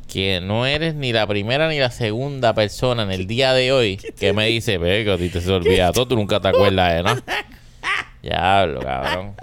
[0.08, 3.98] Que no eres ni la primera ni la segunda persona en el día de hoy
[4.18, 6.94] que me dice, ve, que a ti te se olvida todo, tú nunca te acuerdas
[6.94, 7.22] de nada.
[8.22, 9.34] Diablo, cabrón.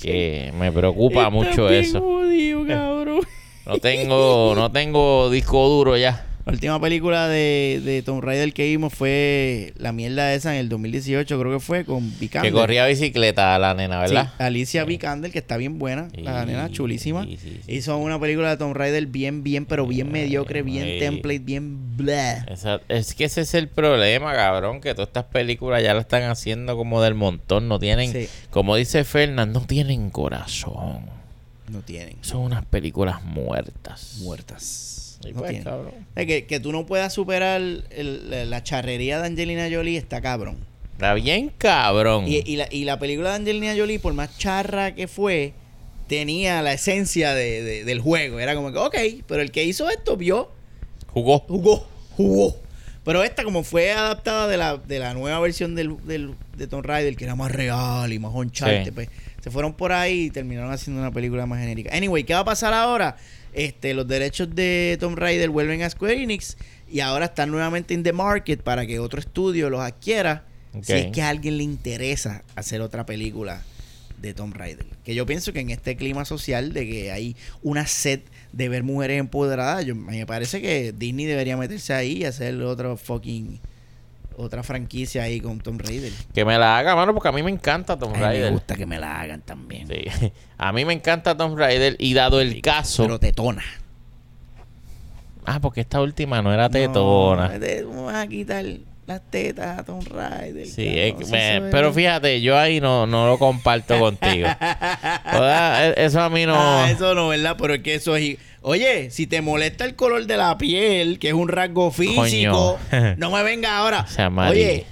[0.00, 2.00] Que me preocupa mucho eso.
[2.00, 3.20] jodido, cabrón.
[3.64, 6.24] No tengo, no tengo disco duro ya.
[6.48, 10.70] La última película de, de Tomb Raider que vimos fue la mierda esa en el
[10.70, 12.52] 2018, creo que fue, con Que Vikander.
[12.54, 14.32] corría bicicleta la nena, ¿verdad?
[14.38, 17.26] Sí, Alicia Vikander, que está bien buena, la nena chulísima.
[17.66, 22.44] Hizo una película de Tomb Raider bien, bien, pero bien mediocre, bien template, bien blah.
[22.44, 26.22] Esa- es que ese es el problema, cabrón, que todas estas películas ya la están
[26.22, 28.26] haciendo como del montón, no tienen, Sí.
[28.48, 31.10] como dice Fernan, no tienen corazón.
[31.70, 32.16] No tienen.
[32.22, 34.20] Son unas películas muertas.
[34.22, 34.94] Muertas.
[35.24, 35.64] No pues, tienen.
[35.64, 35.92] cabrón.
[36.14, 40.20] Es que, que tú no puedas superar el- la, la charrería de Angelina Jolie está
[40.20, 40.56] cabrón.
[40.92, 42.26] Está bien cabrón.
[42.28, 45.52] Y, y la, y la película de Angelina Jolie, por más charra que fue,
[46.06, 48.40] tenía la esencia de- de- del juego.
[48.40, 48.96] Era como que, ok,
[49.26, 50.50] pero el que hizo esto vio
[51.08, 51.40] Jugó.
[51.40, 52.56] jugó, jugó.
[53.04, 56.84] Pero esta, como fue adaptada de la, de la nueva versión del, del- de Tomb
[56.84, 58.90] Raider, que era más real y más Sí.
[58.92, 59.08] pues
[59.42, 61.96] se fueron por ahí y terminaron haciendo una película más genérica.
[61.96, 63.16] Anyway, ¿qué va a pasar ahora?
[63.58, 66.56] Este, los derechos de Tomb Raider vuelven a Square Enix
[66.88, 70.44] y ahora están nuevamente en the market para que otro estudio los adquiera.
[70.80, 73.62] Si es que a alguien le interesa hacer otra película
[74.22, 74.86] de Tom Raider.
[75.04, 78.20] Que yo pienso que en este clima social de que hay una sed
[78.52, 82.96] de ver mujeres empoderadas, yo, me parece que Disney debería meterse ahí y hacer otro
[82.96, 83.58] fucking
[84.38, 86.12] otra franquicia ahí con Tom Raider.
[86.32, 88.52] Que me la haga, mano, porque a mí me encanta Tom mí me Raider.
[88.52, 89.86] gusta que me la hagan también.
[89.88, 90.32] Sí.
[90.58, 93.02] A mí me encanta Tom Raider y dado el caso.
[93.04, 93.62] Pero tetona.
[95.44, 97.48] Ah, porque esta última no era tetona.
[97.48, 98.64] No, te- vamos a quitar
[99.06, 100.66] las tetas a Tom Raider.
[100.66, 104.46] Sí, cabrón, es me- pero fíjate, yo ahí no, no lo comparto contigo.
[104.48, 106.54] O sea, e- Eso a mí no.
[106.56, 107.56] Ah, eso no, ¿verdad?
[107.58, 108.36] Pero es que eso es...
[108.62, 113.14] Oye, si te molesta el color de la piel, que es un rasgo físico, Coño.
[113.16, 114.06] no me venga ahora.
[114.06, 114.64] sea amarillo.
[114.66, 114.86] Oye,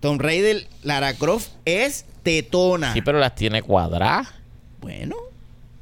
[0.00, 2.92] Tom Raider, Lara Croft es tetona.
[2.92, 4.28] Sí, pero las tiene cuadradas.
[4.80, 5.16] Bueno,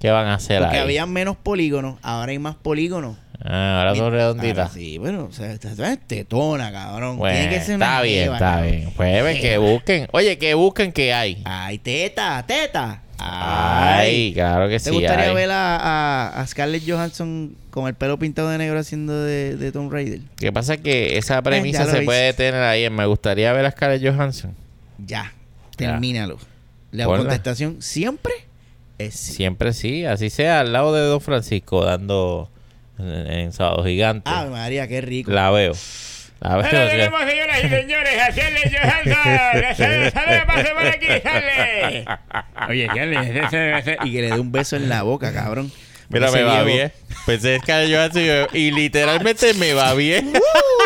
[0.00, 0.82] ¿Qué van a hacer porque ahí?
[0.82, 3.16] había menos polígonos, ahora hay más polígonos.
[3.44, 4.72] Ah, ahora son redonditas.
[4.72, 5.60] Sí, bueno, o sea, es
[6.06, 7.18] tetona, cabrón.
[7.18, 8.70] Bueno, Tiene que ser una está bien, jeva, está cabrón.
[8.70, 8.92] bien.
[8.96, 10.08] Pues que busquen.
[10.12, 11.42] Oye, que busquen que hay.
[11.44, 13.02] Ay, teta, teta.
[13.18, 14.90] Ay, claro que ¿Te sí.
[14.90, 15.34] gustaría hay.
[15.34, 19.72] ver a, a- a Scarlett Johansson con el pelo pintado de negro haciendo de, de
[19.72, 20.20] Tomb Raider?
[20.36, 22.04] Que pasa que esa premisa Eh, lo se hice.
[22.04, 22.84] puede tener ahí.
[22.84, 24.54] en Me gustaría ver a Scarlett Johansson.
[25.04, 25.32] Ya,
[25.76, 26.38] termínalo.
[26.92, 27.18] La Ponla.
[27.24, 28.32] contestación siempre
[28.98, 29.32] es sí.
[29.34, 32.48] Siempre sí, así sea al lado de Don Francisco dando
[32.98, 34.30] en, en Sábado Gigante.
[34.30, 35.30] Ave María, qué rico.
[35.30, 35.74] La veo.
[36.40, 36.66] La veo.
[36.66, 39.76] Ahora tenemos, señoras y señores, a Charles Johansson.
[40.12, 42.04] Sale, pase por aquí, sale.
[42.68, 43.28] Oye, Charles,
[44.04, 45.72] Y que le dé un beso en la boca, cabrón.
[46.08, 46.92] Mira, me va viejo- bien.
[47.26, 50.32] Pensé que Scarlett Johansson y yo- y literalmente me va bien.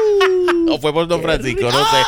[0.70, 1.98] o fue por Don Francisco, no sé.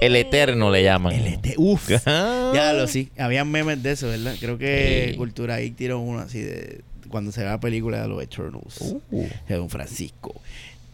[0.00, 1.12] El Eterno le llaman.
[1.14, 1.90] El este, uf.
[2.06, 2.52] Ah.
[2.54, 3.10] Ya lo sí.
[3.18, 4.34] Habían memes de eso, ¿verdad?
[4.38, 5.16] Creo que Sí.
[5.16, 8.94] Cultura ahí tiró uno así de cuando se ve la película de los Eternals.
[9.10, 9.26] Uh.
[9.48, 10.34] de Don Francisco.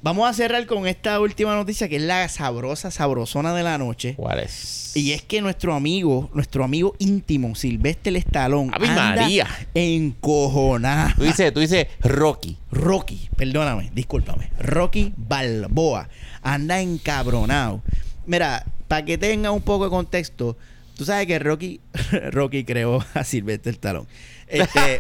[0.05, 4.13] Vamos a cerrar con esta última noticia que es la sabrosa, sabrosona de la noche.
[4.17, 4.95] ¿Cuál es?
[4.95, 9.49] Y es que nuestro amigo, nuestro amigo íntimo, Silvestre Estalón, ¡Ave anda María!
[9.73, 11.15] encojonado.
[11.17, 12.59] Tú dices, tú dices Rocky.
[12.71, 14.51] Rocky, perdóname, discúlpame.
[14.59, 16.11] Rocky Balboa
[16.43, 17.81] anda encabronado.
[18.27, 20.59] Mira, para que tenga un poco de contexto,
[20.99, 21.81] tú sabes que Rocky,
[22.31, 24.07] Rocky creó a Silvestre Stallone.
[24.55, 24.99] Este,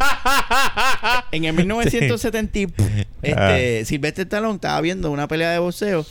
[1.32, 2.66] en el 1970, y-
[3.22, 6.04] este, Silvestre Stallone estaba viendo una pelea de boxeo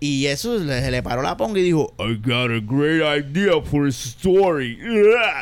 [0.00, 3.86] y eso se le paró la ponga y dijo, I got a great idea for
[3.86, 4.78] a story.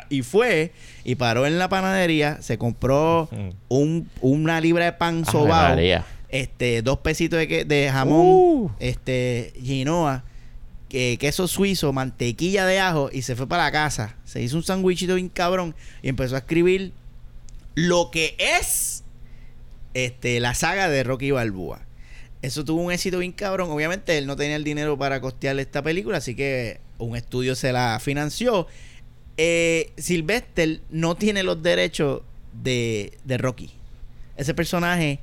[0.08, 0.72] Y fue
[1.04, 3.28] y paró en la panadería, se compró
[3.68, 5.76] un, una libra de pan Ave sobao,
[6.28, 8.70] este, dos pesitos de, jamón, Uh.
[8.80, 9.52] este,
[10.88, 14.14] que, queso suizo, mantequilla de ajo y se fue para la casa.
[14.24, 16.92] Se hizo un sandwichito bien cabrón y empezó a escribir
[17.76, 19.04] lo que es
[19.94, 21.82] este, la saga de Rocky Balboa.
[22.42, 23.70] Eso tuvo un éxito bien cabrón.
[23.70, 27.72] Obviamente él no tenía el dinero para costearle esta película, así que un estudio se
[27.72, 28.66] la financió.
[29.36, 32.22] Eh, Sylvester no tiene los derechos
[32.52, 33.70] de, de Rocky.
[34.36, 35.20] Ese personaje,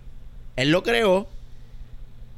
[0.55, 1.27] él lo creó,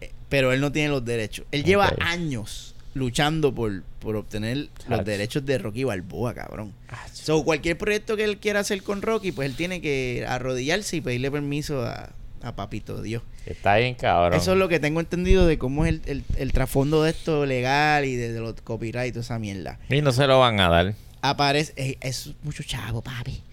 [0.02, 1.46] eh, pero él no tiene los derechos.
[1.52, 6.74] Él lleva años luchando por, por obtener los derechos de Rocky Balboa, cabrón.
[7.14, 11.02] So, cualquier proyecto que él quiera hacer con Rocky, pues él tiene que arrodillarse y
[11.02, 12.10] pedirle permiso a,
[12.42, 13.22] a Papito Dios.
[13.46, 14.40] Está bien, cabrón.
[14.40, 17.46] Eso es lo que tengo entendido de cómo es el, el- el trasfondo de esto
[17.46, 19.78] legal y de, de los copyright y toda esa mierda.
[19.90, 20.96] Y no se lo van a dar.
[21.22, 21.74] Aparece.
[21.76, 23.44] eh, es mucho chavo, papi.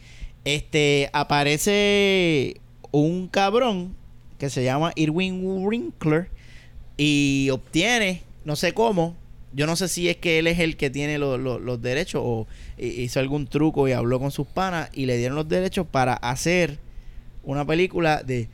[0.44, 1.10] Este.
[1.12, 2.60] Aparece
[2.92, 3.94] un cabrón
[4.38, 6.28] que se llama Irwin Winkler
[6.96, 9.16] y obtiene, no sé cómo.
[9.54, 12.22] Yo no sé si es que él es el que tiene lo- lo- los derechos
[12.24, 12.46] o
[12.78, 16.14] hi- hizo algún truco y habló con sus panas y le dieron los derechos para
[16.14, 16.78] hacer
[17.44, 18.48] una película de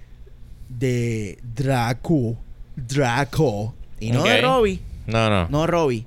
[0.68, 2.36] de Draco.
[2.76, 3.74] Draco.
[4.00, 4.40] Y no de.
[4.40, 4.80] Robbie.
[5.06, 5.48] No, no.
[5.48, 6.04] No Robbie.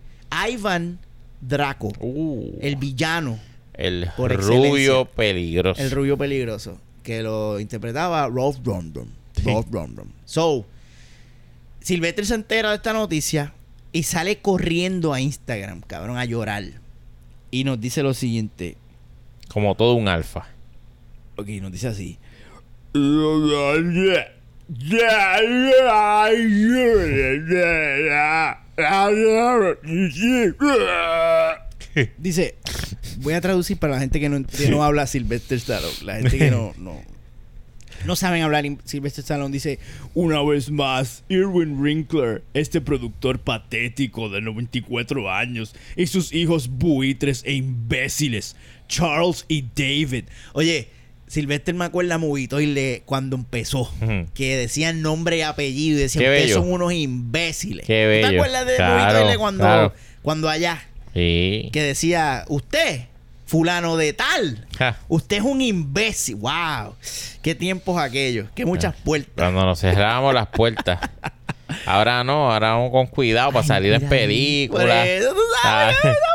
[0.50, 1.00] Ivan
[1.42, 1.92] Draco.
[2.00, 3.40] Uh, El villano.
[3.74, 5.82] el por rubio peligroso.
[5.82, 6.80] El rubio peligroso.
[7.04, 9.08] Que lo interpretaba Rolf Rondon.
[9.36, 9.44] Sí.
[9.46, 10.12] Rolf Rondon.
[10.26, 10.66] So,
[11.80, 13.54] Silvestre se entera de esta noticia
[13.92, 16.64] y sale corriendo a Instagram, cabrón, a llorar.
[17.52, 18.78] Y nos dice lo siguiente.
[19.50, 20.48] Como todo un alfa.
[21.36, 22.18] Ok, nos dice así.
[32.18, 32.56] Dice,
[33.18, 35.94] voy a traducir para la gente que no, que no habla Sylvester Stallone.
[36.04, 37.02] La gente que no, no,
[38.06, 39.52] no saben hablar Sylvester Stallone.
[39.52, 39.80] Dice,
[40.14, 47.44] una vez más, Irwin Winkler, este productor patético de 94 años, y sus hijos buitres
[47.46, 48.56] e imbéciles,
[48.88, 50.26] Charles y David.
[50.54, 50.90] Oye,
[51.28, 53.90] Sylvester me acuerda Movitoile cuando empezó,
[54.34, 56.56] que decían nombre y apellido y decían que bello.
[56.56, 57.86] son unos imbéciles.
[57.86, 58.42] Qué ¿Tú ¿Te bello.
[58.42, 59.94] acuerdas de Claro, Movitoile cuando, claro.
[60.22, 60.82] cuando allá?
[61.14, 61.70] Sí.
[61.72, 63.02] que decía, usted,
[63.52, 64.98] fulano de tal, Ja.
[65.10, 66.36] usted es un imbécil.
[66.38, 66.96] ¡Wow!
[67.42, 68.48] ¡Qué tiempos aquellos!
[68.56, 69.34] ¡Qué muchas puertas!
[69.36, 71.00] Cuando nos cerrábamos las puertas.
[71.86, 74.86] Ahora no, ahora vamos con cuidado para salir en películas.
[74.88, 76.18] Por eso, tú sabes, ¿sabes?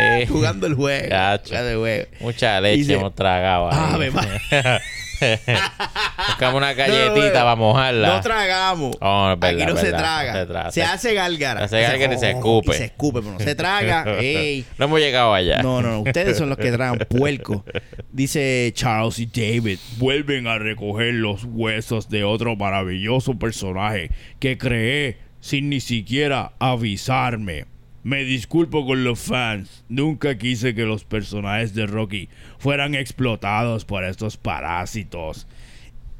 [0.00, 1.04] Eh, Jugando el juego.
[1.44, 2.06] Jugando el juego.
[2.20, 3.68] Mucha leche hemos tragado.
[3.70, 4.10] ahí.
[6.28, 8.08] Buscamos una galletita no, para mojarla.
[8.08, 8.96] No tragamos.
[9.00, 10.32] Oh, verdad, Aquí no se traga.
[10.32, 10.70] se traga.
[10.70, 11.68] Se, Se- hace gálgara.
[11.68, 12.70] se hace gálgara y se escupe.
[12.70, 14.04] Y se escupe, pero no se traga.
[14.20, 14.64] Ey.
[14.78, 15.62] No hemos llegado allá.
[15.62, 16.00] No, no, no.
[16.00, 17.64] Ustedes son los que tragan puerco.
[18.10, 19.78] Dice Charles y David.
[19.98, 27.66] Vuelven a recoger los huesos de otro maravilloso personaje que creé sin ni siquiera avisarme.
[28.04, 29.84] Me disculpo con los fans.
[29.88, 32.28] Nunca quise que los personajes de Rocky
[32.58, 35.46] fueran explotados por estos parásitos.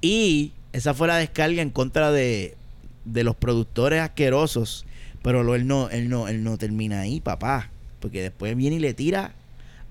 [0.01, 2.55] Y esa fue la descarga en contra de,
[3.05, 4.87] de los productores asquerosos.
[5.23, 7.71] Pero lo- él no, él no, él no termina ahí, papá.
[8.01, 9.33] Porque después viene y le tira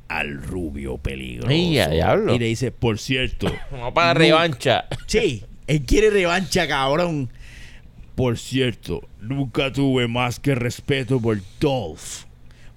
[0.07, 1.49] Al rubio peligroso.
[1.49, 2.35] Diablo.
[2.35, 4.25] y le dice, Por cierto, Vamos para Nunca.
[4.25, 4.85] revancha.
[5.07, 7.29] sí, él quiere revancha, cabrón.
[8.15, 12.25] Por cierto, nunca tuve más que respeto por Dolph.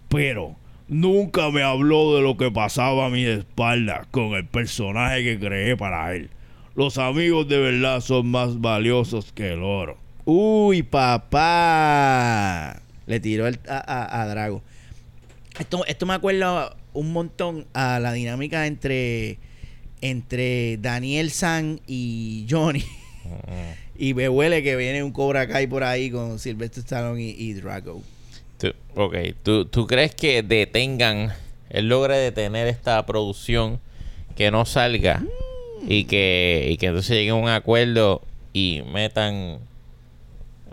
[0.09, 0.57] Pero
[0.89, 5.77] nunca me habló de lo que pasaba a mi espalda con el personaje que creé
[5.77, 6.31] para él.
[6.77, 9.97] Los amigos de verdad son más valiosos que el oro.
[10.25, 10.83] Uy,
[11.75, 12.81] papá.
[13.07, 14.63] Le tiró el- a, a- a Drago.
[15.59, 19.39] Esto, esto me acuerda un montón a la dinámica entre,
[20.01, 22.85] entre Daniel San y Johnny.
[23.97, 27.53] Y me huele que viene un Cobra Kai por ahí con Sylvester Stallone y, y
[27.55, 28.03] Drago.
[28.59, 31.33] Tú- ok, ¿Tú, ¿tú crees que detengan,
[31.71, 33.81] él logre detener esta producción,
[34.37, 35.23] que no salga
[35.87, 38.23] y que, y que entonces lleguen a un acuerdo
[38.53, 39.59] y metan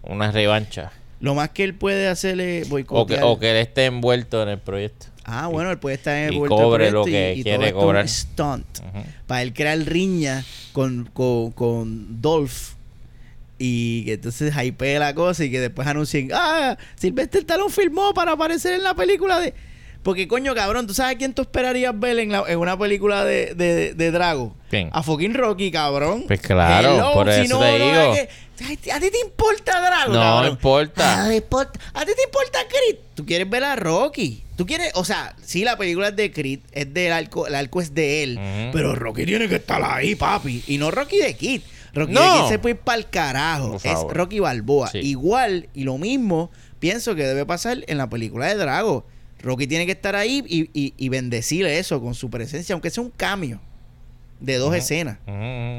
[0.04, 0.92] una revancha?
[1.20, 3.24] Lo más que él puede hacer es O que, boicotear.
[3.24, 5.06] o que él esté envuelto en el proyecto.
[5.24, 7.84] Ah, bueno, él puede estar en Y el cobre lo que quiere todo esto es
[7.84, 8.04] cobrar.
[8.04, 8.80] un stunt.
[9.28, 10.44] Para él crear riña
[10.74, 12.74] con, con, con Dolph.
[13.64, 18.32] Y que entonces hypee la cosa y que después anuncien, ah, Sylvester Stallone filmó para
[18.32, 19.54] aparecer en la película de...
[20.02, 23.24] Porque coño, cabrón, ¿tú sabes a quién tú esperarías ver en, la- en una película
[23.24, 24.56] de, de, de Drago?
[24.72, 24.90] ¿Quién?
[24.94, 26.24] A fucking Rocky, cabrón.
[26.26, 28.14] Pues claro, por eso te digo.
[28.16, 30.14] que- ¿A ti te importa Drago?
[30.14, 30.52] No cabrón?
[30.54, 31.26] importa.
[31.26, 31.80] Ah, importa.
[31.94, 32.98] ¿A ti te importa Creed?
[33.14, 34.44] Tú quieres ver a Rocky.
[34.56, 37.80] Tú quieres, o sea, sí, la película es de Creed, es del arco, el arco
[37.80, 38.40] es de él.
[38.74, 40.64] Pero Rocky tiene que estar ahí, papi.
[40.66, 41.62] Y no Rocky de Kid.
[41.94, 42.48] Rocky No.
[42.48, 43.76] se puede ir para el carajo.
[43.84, 43.94] Es.
[44.12, 44.90] Rocky Balboa.
[44.92, 45.00] Sí.
[45.00, 49.06] Igual, y lo mismo, pienso que debe pasar en la película de Drago.
[49.40, 53.04] Rocky tiene que estar ahí y, y, y bendecir eso con su presencia, aunque sea
[53.04, 53.60] un cambio
[54.40, 55.18] de dos escenas.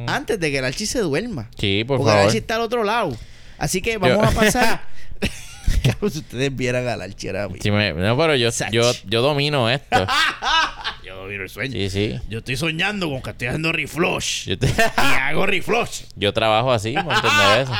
[0.09, 1.49] Antes de que el Archie se duerma.
[1.59, 2.19] Sí, por Porque el.
[2.27, 3.17] Archie está al otro lado.
[3.59, 4.83] Así que vamos Yo- a pasar.
[6.11, 6.85] Si ustedes vieran.
[7.61, 10.07] Sí, me- no, pero yo, yo, yo domino esto.
[11.05, 11.73] Yo vino el sueño.
[11.73, 12.21] Sí, sí.
[12.29, 14.47] Yo estoy soñando con que estoy haciendo reflush.
[14.47, 16.03] Yo, te- Y hago reflush.
[16.17, 17.75] yo trabajo así montón de veces.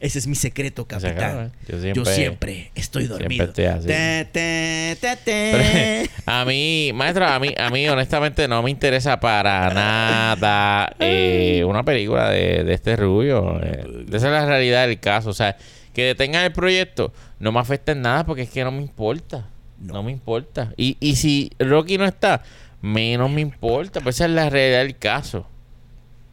[0.00, 1.52] Ese es mi secreto, capitán.
[1.68, 3.44] yo Yo siempre- siempre, estoy dormido.
[3.46, 3.86] estoy así.
[3.88, 6.08] Te, te, te, te.
[6.24, 11.64] Pero, a mí, maestro, a mí, a mí honestamente no me interesa para nada eh,
[11.66, 13.60] una película de, de este rubio.
[13.62, 13.84] eh.
[14.08, 15.30] esa es la realidad del caso.
[15.30, 15.56] O sea,
[15.92, 19.48] que detengan el proyecto no me afecta en nada porque es que no me importa.
[19.80, 20.74] No, me importa.
[20.76, 22.42] Y, y si Rocky no está,
[22.82, 24.00] menos me importa.
[24.00, 25.46] Pues esa es la realidad del caso.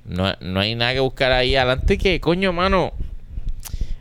[0.05, 2.91] No, no hay nada que buscar ahí adelante que, coño, mano.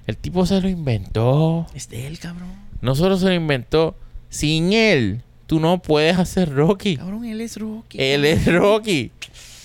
[0.07, 1.67] El tipo se lo inventó.
[1.75, 2.51] Es de él, cabrón.
[2.81, 3.97] No solo se lo inventó,
[4.29, 6.97] sin él, tú no puedes hacer Rocky.
[6.97, 7.99] Cabrón, él es Rocky.
[8.01, 9.13] Él es Rocky.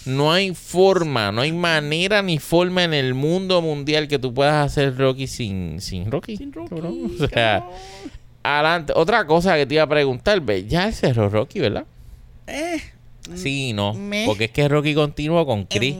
[0.06, 4.66] No hay forma, no hay manera ni forma en el mundo mundial que tú puedas
[4.66, 6.38] hacer Rocky sin, sin Rocky.
[6.38, 7.12] Sin Rocky, cabrón.
[7.22, 7.64] O sea,
[8.44, 8.94] adelante.
[8.96, 11.86] Otra cosa que te iba a preguntar, ve, ya cerró Rocky, ¿verdad?
[12.48, 12.82] Eh,
[13.36, 13.94] Sí, no.
[13.94, 15.96] me- Porque es que Rocky continúa con Chris.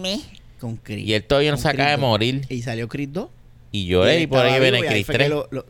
[0.60, 1.06] con Chris.
[1.08, 2.42] Y él todavía no se acaba de morir.
[2.50, 3.30] Y salió Chris 2.
[3.72, 5.30] Y yo, y por ahí viene y Chris fue que 3.
[5.30, 5.66] lo- lo-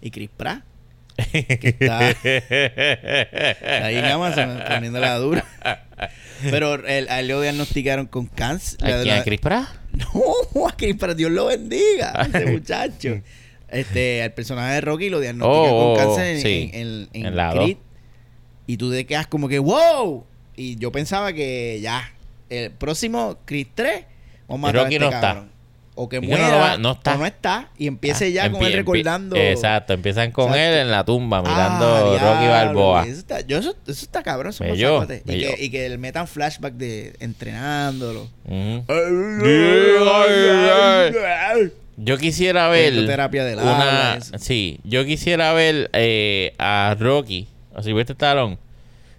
[0.00, 0.62] y Chris Pratt.
[1.30, 2.08] Que está
[3.86, 5.44] ahí en Amazon poniendo la dura.
[6.50, 8.78] Pero el, a él lo diagnosticaron con cáncer.
[9.10, 9.68] ¿A Chris Pratt?
[10.54, 13.20] No, a Chris Pratt, Dios lo bendiga, a ese muchacho.
[13.68, 16.70] Este, al personaje de Rocky lo diagnostican Oh, con oh, cáncer en, sí.
[16.72, 17.76] en, en- en En la Creed.
[18.66, 20.24] Y tú te quedas como que, wow.
[20.56, 22.12] Y yo pensaba que ya,
[22.48, 24.04] el próximo Creed 3,
[24.48, 25.44] vamos a matar a Rocky este no está.
[25.96, 27.14] O que muera, no lo va- no está.
[27.14, 27.68] o no está.
[27.76, 29.36] Y empiece Ah, ya con empie- él empie- recordando.
[29.36, 30.64] Exacto, empiezan con Exacto.
[30.64, 33.02] él en la tumba mirando Ah, Rocky Balboa.
[33.02, 34.50] Eso está, yo, eso, eso está cabrón.
[34.50, 38.28] Eso Bello, y, que, y que le metan flashback de entrenándolo.
[41.96, 48.14] Yo quisiera ver terapia del una, sí, yo quisiera ver eh, a Rocky a Silvestre
[48.14, 48.56] Stallone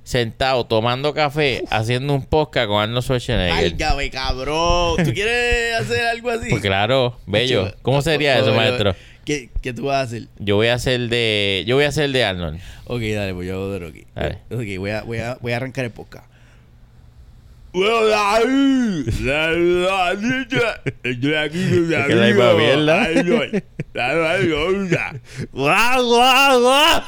[0.03, 3.53] sentado tomando café haciendo un podcast con Arnold Schwarzenegger.
[3.53, 5.03] Ay, ya ve, cabrón.
[5.03, 6.49] ¿Tú quieres hacer algo así?
[6.49, 7.73] Pues claro, bello.
[7.81, 8.95] ¿Cómo sería eso, oye, maestro?
[9.25, 10.23] ¿Qué, ¿Qué tú vas a hacer?
[10.39, 12.59] Yo voy a hacer de yo voy a hacer de Arnold.
[12.85, 14.05] Ok, dale, pues yo hago de Rocky.
[14.15, 14.39] Dale.
[14.49, 16.30] Ok, voy a, voy a, voy a arrancar el podcast.
[21.03, 22.09] Estoy aquí con mi amigo.
[25.53, 27.01] ¡Guau, guau, guau!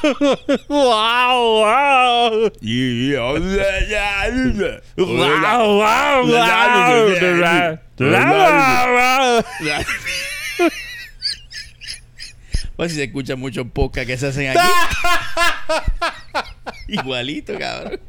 [0.70, 2.52] ¡Guau, guau!
[2.62, 4.82] Y ¿dónde está Arnold?
[4.98, 6.64] ¡Guau, guau, guau!
[12.76, 14.60] Pues si se escuchan muchos podcasts que se hacen aquí.
[16.88, 18.00] Igualito, cabrón.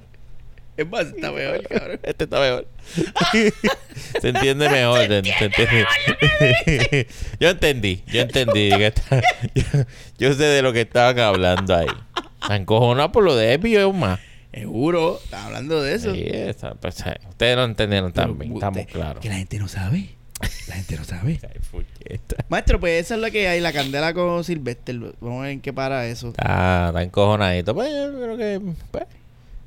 [0.76, 2.00] Es más, está peor, cabrón.
[2.02, 2.66] Este está mejor.
[4.20, 5.00] se entiende mejor.
[5.06, 7.06] Se, se entiende.
[7.40, 8.70] yo entendí, yo entendí.
[8.70, 9.20] que está-
[9.54, 9.62] yo,
[10.18, 11.86] yo sé de lo que estaban hablando ahí.
[12.46, 14.20] Se encojonado por lo de Epi es más.
[14.52, 16.12] Seguro, está hablando de eso.
[16.14, 19.20] Sí, está- pues, eh, ustedes lo entendieron Pero también, usted- estamos claros.
[19.22, 20.10] Que la gente no sabe.
[20.68, 21.40] La gente no sabe.
[22.10, 22.20] Ay.
[22.48, 24.98] Maestro, pues esa es lo que hay, la candela con Silvestre.
[25.20, 26.28] Vamos a ver en qué para eso.
[26.28, 27.74] Está, está encojonadito.
[27.74, 28.60] Pues yo creo que.
[28.90, 29.04] pues,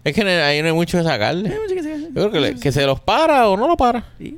[0.09, 1.49] es que ahí no hay mucho de sacarle.
[1.49, 4.05] Yo creo que, le- que se los para o no lo para.
[4.17, 4.37] Sí,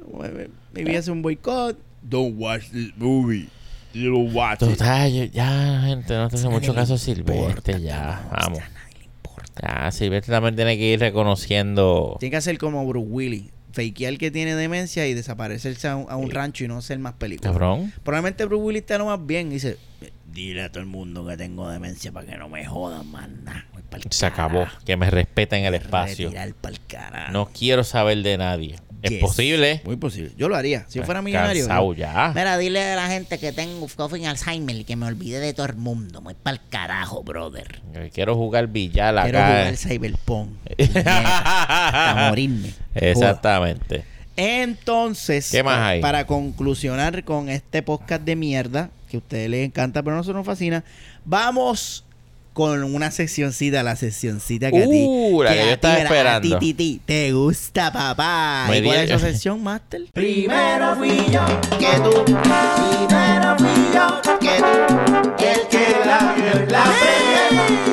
[0.74, 1.78] maybe hace un boicot.
[2.02, 3.48] Don't watch this movie.
[3.94, 4.70] You don't watch it.
[4.78, 8.28] Total, ya, gente, no te hace mucho caso a Silvestre, ya.
[8.32, 8.60] Vamos.
[8.60, 9.84] a nadie le importa.
[9.86, 12.16] Ya, Silvestre también tiene que ir reconociendo.
[12.20, 13.46] Tiene que hacer como Bruce Willis.
[13.72, 17.14] Fakear que tiene demencia y desaparecerse a un, a un rancho y no hacer más
[17.14, 17.52] películas.
[17.52, 17.94] Cabrón.
[18.04, 19.78] Probablemente Bruce Willis está lo más bien y dice:
[20.32, 23.66] Dile a todo el mundo que tengo demencia para que no me jodan más nada.
[23.92, 24.68] Voy Se acabó.
[24.86, 26.32] Que me respeten el espacio.
[27.32, 28.76] No quiero saber de nadie.
[29.02, 29.82] Es posible.
[29.86, 30.32] Muy posible.
[30.38, 30.86] Yo lo haría.
[30.90, 31.66] Si yo fuera millonario.
[31.66, 32.34] Cansado ya.
[32.36, 35.68] Mira, dile a la gente que tengo fucking Alzheimer y que me olvide de todo
[35.68, 36.20] el mundo.
[36.22, 37.82] Muy pa'l carajo, brother.
[37.94, 39.48] Yo Quiero jugar billar Quiero acá.
[39.48, 40.50] jugar Cyberpunk.
[41.04, 42.74] Para morirme.
[42.96, 44.04] Exactamente.
[44.36, 46.02] Entonces, ¿Qué más hay?
[46.02, 50.38] para conclusionar con este podcast de mierda, que a ustedes les encanta, pero a nosotros
[50.38, 50.86] nos fascina,
[51.26, 52.06] vamos
[52.60, 55.06] con una seccioncita, la seccioncita que a ti.
[55.08, 56.58] Uh, la que yo estaba esperando.
[56.58, 58.66] A ti, ti, ti, te gusta, papá.
[58.70, 60.02] Me ¿Y cuál es esa sección, Master?
[60.12, 61.40] Primero fui yo
[61.80, 64.76] que tú, primero fui yo que tú,
[65.40, 66.84] el que la vio en la.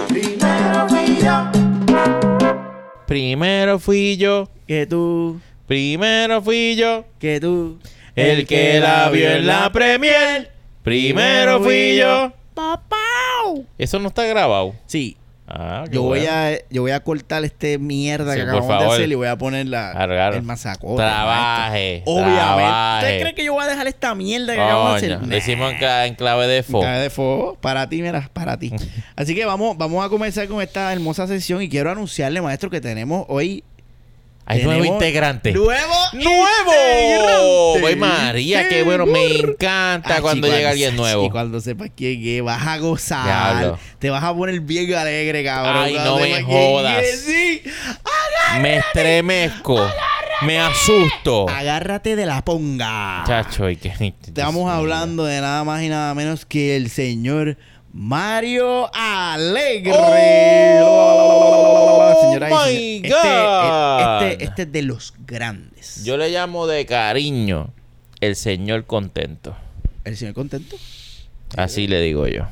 [0.08, 1.50] Primero fui yo,
[3.06, 4.50] Primero fui yo.
[4.66, 7.04] Que tú, Primero fui yo.
[7.20, 7.78] que tú.
[8.16, 10.50] El que la vio en la premier.
[10.82, 12.32] Primero fui yo.
[12.52, 13.05] Papá.
[13.78, 14.74] Eso no está grabado.
[14.86, 15.16] Sí,
[15.48, 19.12] Ah, yo voy a yo voy a cortar este mierda Sí, que acabamos de hacer
[19.12, 20.34] y voy a poner la claro.
[20.34, 20.44] el.
[20.96, 22.02] Trabaje.
[22.04, 22.34] Obviamente.
[22.36, 23.06] trabaje.
[23.06, 25.28] ¿Usted cree que yo voy a dejar esta mierda que acabamos de hacer?
[25.28, 26.80] lo hicimos en, en clave de fo.
[26.80, 27.56] Cabe de fuego.
[27.60, 28.72] Para ti, mira, para ti.
[29.16, 32.80] Así que vamos, vamos a comenzar con esta hermosa sesión y quiero anunciarle, maestro, que
[32.80, 33.62] tenemos hoy.
[34.48, 35.52] Hay nuevo integrante.
[35.52, 35.94] ¡Nuevo!
[36.12, 37.86] ¡Nuevo!
[37.86, 38.68] ¡Ay, María!
[38.68, 39.04] ¡Qué bueno!
[39.06, 41.26] Me encanta Ah, cuando llega alguien nuevo.
[41.26, 43.24] Y cuando sepas quién es, vas a gozar.
[43.24, 43.78] Diablo.
[43.98, 45.82] Te vas a poner bien alegre, cabrón.
[45.84, 47.02] Ay, no me jodas.
[47.02, 47.20] es.
[47.24, 47.62] Sí.
[48.60, 49.84] Me estremezco.
[50.42, 51.48] Me asusto.
[51.48, 53.24] Agárrate de la ponga.
[53.26, 53.88] Chacho, y que.
[53.88, 57.56] Estamos hablando de nada más y nada menos que el señor
[57.96, 59.90] Mario Alegre.
[60.82, 64.22] Oh Señoras y my este- God.
[64.22, 66.04] Este, este es de los grandes.
[66.04, 67.70] Yo le llamo de cariño
[68.20, 69.56] el señor contento.
[70.04, 70.76] el señor contento.
[71.56, 72.42] Así le digo yo.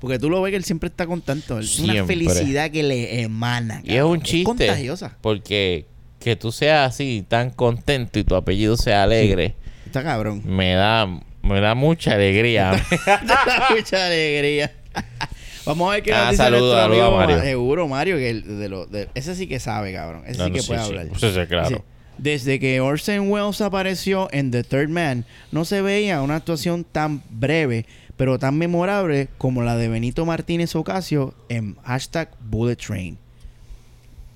[0.00, 1.60] Porque tú lo ves que él siempre está contento.
[1.60, 3.82] Es una felicidad que le emana.
[3.84, 4.44] Y es un chiste.
[4.44, 5.16] contagiosa.
[5.20, 5.86] Porque
[6.18, 9.54] que tú seas así, tan contento y tu apellido sea alegre,
[9.86, 10.42] Está cabrón.
[10.44, 11.06] me da
[11.42, 12.72] me da mucha alegría.
[13.06, 14.72] Da mucha alegría.
[15.66, 17.36] Vamos a ver qué Ah, nos dice saludo, nuestro saludo a amigo Mario.
[17.36, 20.22] Ma- Seguro, Mario, que el- de lo, de- ese sí que sabe, cabrón.
[20.26, 20.86] Ese No, sí que puede sí.
[20.86, 21.06] hablar.
[21.18, 21.68] Sí, claro.
[21.68, 21.82] Dice,
[22.18, 27.22] Desde que Orson Welles apareció en The Third Man, no se veía una actuación tan
[27.30, 27.86] breve,
[28.16, 33.16] pero tan memorable como la de Benito Martínez Ocasio en hashtag Bullet Train.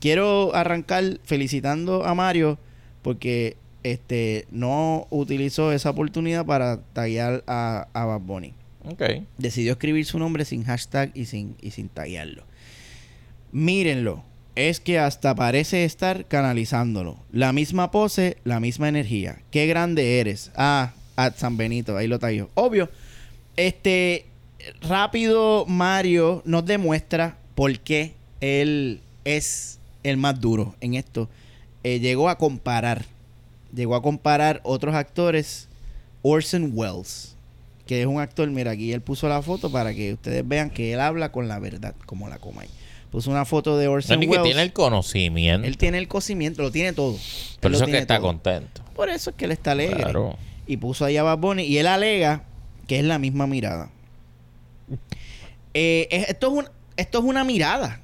[0.01, 2.59] Quiero arrancar felicitando a Mario
[3.03, 8.55] porque este no utilizó esa oportunidad para taguear a, a Bad Bunny
[9.39, 12.45] decidió escribir su nombre sin hashtag y sin, y sin taguearlo.
[13.53, 14.25] Mírenlo.
[14.57, 17.19] Es que hasta parece estar canalizándolo.
[17.33, 19.41] La misma pose, la misma energía.
[19.51, 20.53] Qué grande eres.
[20.55, 22.51] Ah, a San Benito, ahí lo tagueó.
[22.55, 22.89] Obvio.
[23.57, 24.27] Este
[24.81, 31.29] rápido Mario nos demuestra por qué él es el más duro en esto.
[31.83, 33.07] Eh, llegó a comparar.
[33.75, 35.69] Llegó a comparar otros actores.
[36.23, 37.34] Orson Welles
[37.87, 40.93] que es un actor, mira, aquí él puso la foto para que ustedes vean que
[40.95, 42.69] él habla con la verdad, como la Comay.
[43.11, 44.45] Puso una foto de Orson Ni que Welles.
[44.45, 45.67] tiene el conocimiento.
[45.69, 47.17] Él tiene el cocimiento, lo tiene todo.
[47.61, 48.27] Por Él eso es que está todo.
[48.27, 48.83] contento.
[48.97, 50.03] Por eso es que él está alegre.
[50.03, 50.37] Claro.
[50.67, 51.63] Y puso ahí a Bad Bunny.
[51.63, 52.43] Y él alega
[52.89, 53.91] que es la misma mirada.
[55.75, 58.01] Eh, es- esto, es un- esto es una mirada.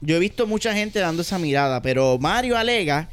[0.00, 1.82] Yo he visto mucha gente dando esa mirada.
[1.82, 3.08] Pero Mario alega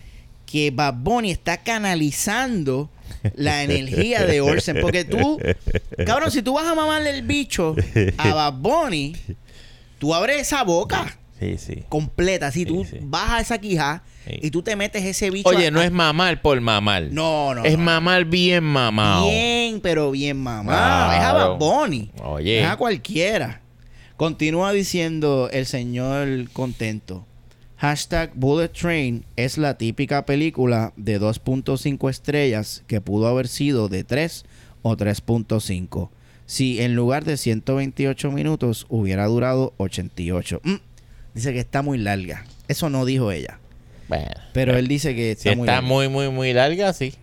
[0.46, 2.90] que Bad Bunny está canalizando
[3.36, 4.78] la energía de Orson.
[4.82, 5.40] Porque tú,
[6.06, 7.76] cabrón, si tú vas a mamarle el bicho
[8.18, 9.16] a Bad Bunny,
[10.00, 11.84] tú abres esa boca Sí, sí.
[11.88, 12.52] completa.
[12.52, 13.00] Si tú Sí, sí.
[13.04, 15.48] bajas esa quija y tú te metes ese bicho.
[15.50, 17.04] Oye, a- no es mamar por mamar.
[17.12, 17.64] No, no.
[17.64, 17.84] es no.
[17.84, 19.30] mamar bien mamado.
[19.30, 21.12] Bien, pero bien mamá.
[21.16, 21.34] Es a.
[21.34, 22.10] Bad Bunny.
[22.24, 22.62] Oye.
[22.62, 23.62] Es a cualquiera.
[24.18, 27.24] Continúa diciendo el señor contento.
[27.78, 34.04] Hashtag Bullet Train es la típica película de 2.5 estrellas que pudo haber sido de
[34.04, 34.46] 3
[34.82, 36.10] o 3.5.
[36.48, 40.62] Si en lugar de 128 minutos hubiera durado 88.
[40.64, 40.76] Mm,
[41.36, 42.46] dice que está muy larga.
[42.68, 43.60] Eso no dijo ella.
[44.08, 45.88] Bueno, Pero él dice que si está muy está larga.
[45.88, 47.14] muy, muy, muy larga, sí.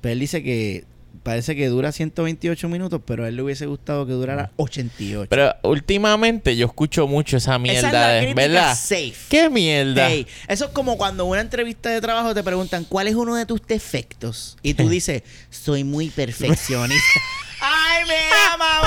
[0.00, 0.84] Pero él dice que
[1.22, 5.28] parece que dura 128 minutos, pero a él le hubiese gustado que durara 88.
[5.30, 8.74] Pero últimamente yo escucho mucho esa Esa mierda, es la de- ¿verdad?
[8.74, 9.14] safe.
[9.28, 10.10] ¿Qué mierda?
[10.48, 13.46] Eso es como cuando en una entrevista de trabajo te preguntan cuál es uno de
[13.46, 17.20] tus defectos y tú dices soy muy perfeccionista.
[17.60, 18.14] ¡Ay, me
[18.52, 18.80] ama,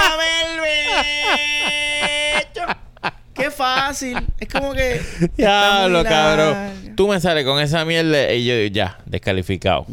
[1.26, 2.62] Melbecho!
[3.34, 4.18] ¡Qué fácil!
[4.40, 5.02] Es como que.
[5.38, 6.94] Diablo, cabrón.
[6.96, 9.86] Tú me sales con esa mierda y yo ya, descalificado.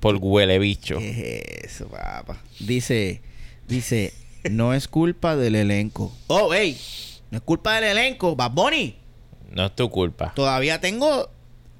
[0.00, 0.98] Por huele bicho.
[0.98, 2.42] ¿Qué es eso, papá?
[2.60, 3.22] Dice,
[3.66, 4.12] dice,
[4.50, 6.12] no es culpa del elenco.
[6.26, 6.78] Oh, hey,
[7.30, 8.36] no es culpa del elenco.
[8.36, 8.96] Bad Bunny,
[9.50, 10.32] No es tu culpa.
[10.34, 11.30] todavía tengo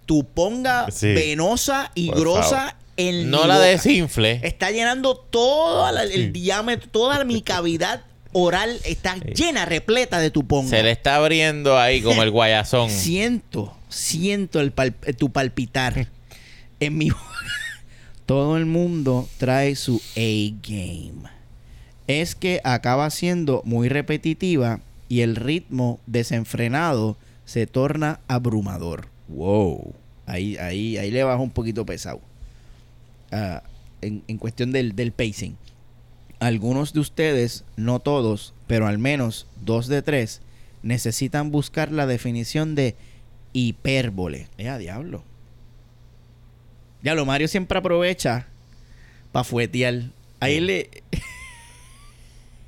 [0.07, 1.12] tu ponga Sí.
[1.14, 2.75] venosa y Por grosa favor.
[2.97, 3.67] en No mi la boca.
[3.67, 4.41] desinfle.
[4.43, 8.03] Está llenando todo la- el diámetro, toda mi cavidad
[8.33, 10.71] oral está llena, repleta de tu ponga.
[10.71, 12.89] Se le está abriendo ahí como el guayazón.
[12.91, 16.09] Siento, siento el pal- tu palpitar
[16.81, 17.23] en mi boca.
[18.27, 21.31] Todo el mundo trae su A-game.
[22.09, 29.09] Es que acaba siendo muy repetitiva y el ritmo desenfrenado se torna abrumador.
[29.29, 29.95] Wow.
[30.27, 32.20] Ahí, ahí, ahí le bajo un poquito pesado.
[33.31, 33.62] Ah,
[34.03, 35.57] en, en cuestión del, del pacing.
[36.41, 40.43] Algunos de ustedes, no todos, pero al menos dos de tres,
[40.83, 42.97] necesitan buscar la definición de
[43.53, 44.49] hipérbole.
[44.59, 45.22] ¡Eh, diablo!
[47.07, 48.47] Ya lo Mario siempre aprovecha
[49.31, 50.07] para fuetear.
[50.41, 50.91] Ahí le.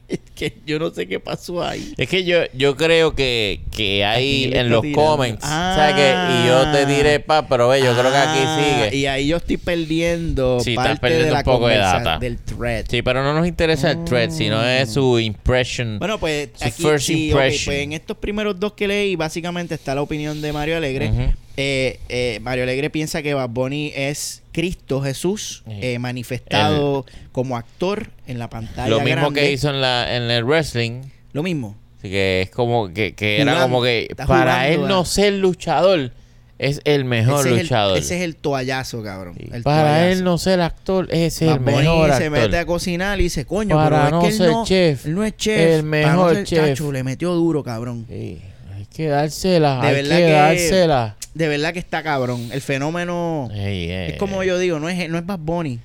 [0.09, 1.92] es que yo no sé qué pasó ahí.
[1.98, 5.06] Es que yo, yo creo que, que hay en los tirando?
[5.11, 5.44] comments.
[5.44, 6.14] ¿sabes qué?
[6.44, 8.96] Y yo te diré pa, pero ve, yo creo que aquí Ah, sigue.
[8.96, 12.18] Y ahí yo estoy perdiendo Sí, parte perdiendo de la un poco de data.
[12.18, 12.86] del thread.
[12.88, 15.98] Sí, pero no nos interesa el thread, sino es su impression.
[15.98, 19.94] Bueno, pues Su aquí first sí, pues en estos primeros dos que leí, básicamente está
[19.94, 21.11] la opinión de Mario Alegre.
[21.56, 28.11] Eh, eh, Mario Alegre piensa que Bad Bunny es Cristo Jesús eh, manifestado como actor
[28.26, 29.40] en la pantalla Lo mismo grande.
[29.40, 31.02] que hizo en, la, en el wrestling.
[31.32, 31.76] Lo mismo.
[31.98, 36.11] Así que es como que, que era como que para él a- no ser luchador,
[36.59, 37.98] es el mejor ese, es el, luchador.
[37.98, 39.34] ese es el toallazo, cabrón.
[39.38, 39.48] Sí.
[39.52, 40.06] El Para toallazo.
[40.12, 42.30] él no ser actor, es el mejor se actor.
[42.30, 45.06] mete a cocinar y dice, coño, Para pero no es que él ser no, chef,
[45.06, 45.59] él no es chef.
[45.61, 46.66] el Para no mejor ser chef.
[46.70, 48.06] chacho, le metió duro, cabrón.
[48.09, 48.40] Sí,
[48.74, 51.16] hay que dársela, De hay verdad que, que- dársela.
[51.35, 52.49] De verdad que está cabrón.
[52.53, 53.49] El fenómeno...
[53.53, 54.49] Ey, ey, Es como ey.
[54.49, 55.81] yo digo, no es, no es Bad Bunny.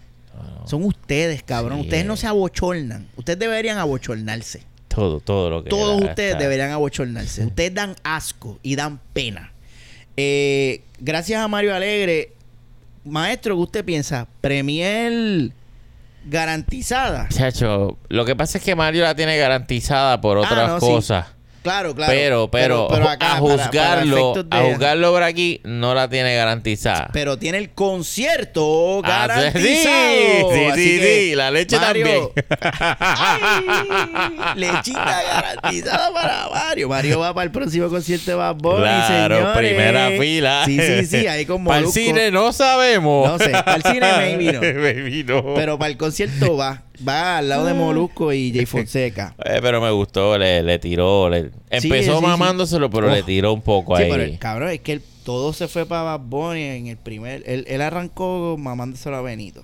[0.66, 1.80] Son ustedes, cabrón.
[1.80, 3.08] Sí, ustedes no se abochornan.
[3.18, 4.64] Ustedes deberían abochornarse.
[4.88, 6.44] Todo, todo lo que Todos ustedes está.
[6.44, 7.46] deberían abochornarse.
[7.46, 9.52] Ustedes dan asco y dan pena.
[10.16, 12.32] Eh, gracias a Mario Alegre,
[13.04, 14.28] maestro, ¿qué usted piensa?
[14.40, 15.52] Premier
[16.26, 17.28] garantizada.
[17.30, 21.14] Chacho, lo que pasa es que Mario la tiene garantizada por otras Ah, no, sí.
[21.64, 22.12] Claro, claro.
[22.12, 26.36] Pero, pero, acá, a para- para juzgarlo, de- a juzgarlo por aquí, no la tiene
[26.36, 27.10] garantizada.
[27.14, 29.64] Pero tiene el concierto Ah, garantizado.
[29.66, 29.80] sí,
[30.54, 32.46] sí, Así sí, que, sí, la leche Mario, también.
[33.00, 34.54] ¡Ay!
[34.56, 36.90] lechita garantizada para Mario.
[36.90, 39.58] Mario va para el próximo concierto de Bad Bunny, Claro, señores.
[39.58, 40.64] primera fila.
[40.66, 43.28] Sí, sí, sí, ahí con Para el cine no sabemos.
[43.30, 44.60] No sé, para el cine maybe no.
[44.82, 45.54] Maybe no.
[45.56, 46.84] Pero para el concierto va.
[47.08, 49.36] Va al lado de Molusco y Jay Fonseca.
[49.44, 51.30] Eh, pero me gustó, le, le tiró.
[51.30, 52.26] le- empezó sí, sí.
[52.26, 53.26] mamándoselo, pero le Oh.
[53.26, 54.12] tiró un poco Sí, ahí.
[54.12, 57.44] pero cabrón, es que todo se fue para Bad Bunny en el primer.
[57.48, 59.64] Él, él arrancó mamándoselo a Benito.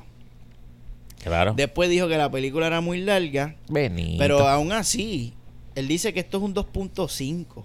[1.24, 1.54] claro.
[1.56, 3.56] Después dijo que la película era muy larga.
[3.68, 4.18] Benito.
[4.18, 5.34] Pero aún así,
[5.76, 7.64] él dice que esto es un 2.5.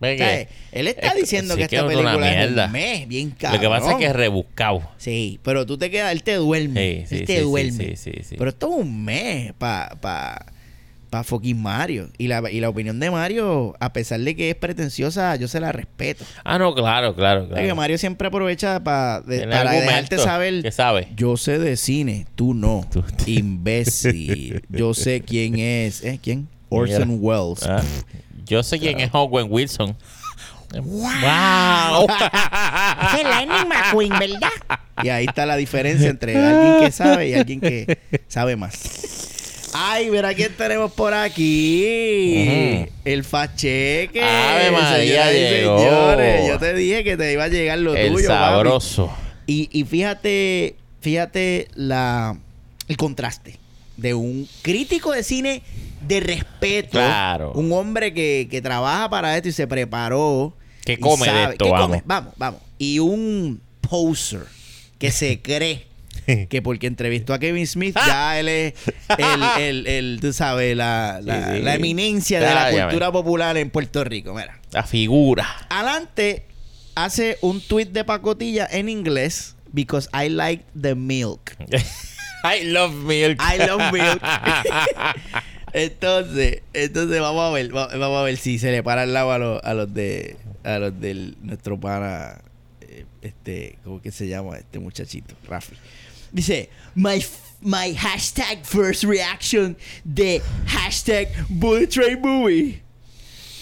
[0.00, 2.72] Ve O sea, que- él está es- diciendo sí que que esta película es un
[2.72, 3.60] mes, bien Lo cabrón.
[3.60, 4.82] que pasa es que es rebuscado.
[4.96, 7.04] Sí, pero tú te quedas, él te duerme.
[7.06, 7.96] Sí, sí, él te sí, sí, duerme.
[8.38, 10.46] Pero esto es un mes para pa,
[11.10, 12.08] para fucking Mario.
[12.16, 15.58] Y la, y la opinión de Mario, a pesar de que es pretenciosa, yo se
[15.60, 16.24] la respeto.
[16.44, 17.76] Ah, no, claro, claro, que claro.
[17.76, 20.62] Mario siempre aprovecha pa- de- para dejarte saber.
[20.62, 21.08] ¿Qué sabe?
[21.16, 22.86] Yo sé de cine, tú no.
[22.92, 24.62] Tú- Imbécil.
[24.70, 26.02] Yo sé quién es.
[26.04, 26.18] ¿Eh?
[26.22, 26.48] ¿Quién?
[26.68, 27.64] Orson Welles.
[27.64, 27.82] Ah,
[28.50, 29.96] yo sé quién es Owen Wilson.
[30.74, 32.06] ¡Wow!
[33.14, 34.50] Es el Lightning McQueen, ¿verdad?
[35.02, 37.98] Y ahí está la diferencia entre alguien que sabe y alguien que
[38.28, 39.68] sabe más.
[39.72, 42.86] Ay, mira quién tenemos por aquí.
[43.04, 44.22] El facheque.
[44.22, 45.78] Ave María, llegó.
[45.78, 48.26] señores, Yo te dije que te iba a llegar lo El tuyo.
[48.28, 49.10] sabroso.
[49.46, 52.36] Y, y fíjate, fíjate la,
[52.88, 53.58] el contraste
[53.96, 55.62] de un crítico de cine
[56.10, 56.90] de respeto.
[56.92, 57.52] Claro.
[57.52, 60.54] Un hombre que, que trabaja para esto y se preparó.
[60.84, 61.86] Que come de esto, ¿qué vamos.
[61.88, 62.02] come?
[62.04, 62.60] Vamos, vamos.
[62.78, 64.42] Y un poser
[64.98, 65.86] que se cree
[66.48, 68.74] que porque entrevistó a Kevin Smith ya él es
[69.18, 71.62] el, el, el, tú sabes, la, la, Sí, sí.
[71.62, 74.32] la eminencia de la cultura popular en Puerto Rico.
[74.34, 74.60] Mira.
[74.70, 75.46] La figura.
[75.70, 76.44] Adelante
[76.94, 81.52] hace un tweet de pacotilla en inglés because I like the milk.
[82.44, 83.38] I love milk.
[83.40, 84.22] I love milk.
[85.72, 89.32] Entonces, entonces vamos a ver, va- vamos a ver si se le para al lado
[89.32, 92.40] a los, a los de a los del nuestro pana
[92.82, 95.34] eh, este, ¿cómo que se llama este muchachito?
[95.48, 95.74] Rafi.
[96.32, 97.24] Dice, my
[97.62, 102.80] my hashtag first reaction de hashtag Bullet Train Movie.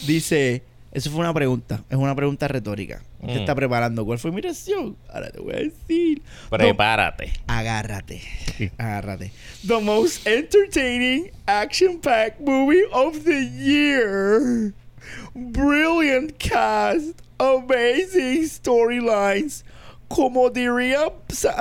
[0.07, 3.03] Dice, eso fue una pregunta, es una pregunta retórica.
[3.21, 3.41] Usted Mm.
[3.41, 4.05] está preparando.
[4.07, 4.97] ¿Cuál fue mi reacción?
[5.09, 6.23] Ahora te voy a decir.
[6.51, 7.33] Prepárate.
[7.47, 8.23] Agárrate.
[8.79, 9.33] Agárrate.
[9.67, 14.73] The most entertaining action-packed movie of the year.
[15.35, 17.21] Brilliant cast.
[17.39, 19.65] Amazing storylines.
[20.09, 21.13] Como diría...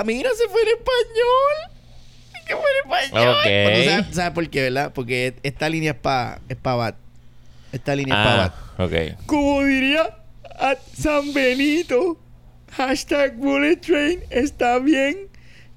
[0.04, 1.54] Mira, se fue en español.
[2.46, 3.28] ¿Qué fue en español?
[3.36, 3.44] Ok.
[3.44, 4.92] Pero ¿Sabes sabe por qué, verdad?
[4.94, 6.96] Porque esta línea es para es pa Bat.
[7.72, 8.44] Esta línea es para
[8.78, 9.26] Ah, ok.
[9.26, 10.16] Como diría
[10.58, 12.18] a San Benito,
[12.72, 15.28] hashtag Bullet Train está bien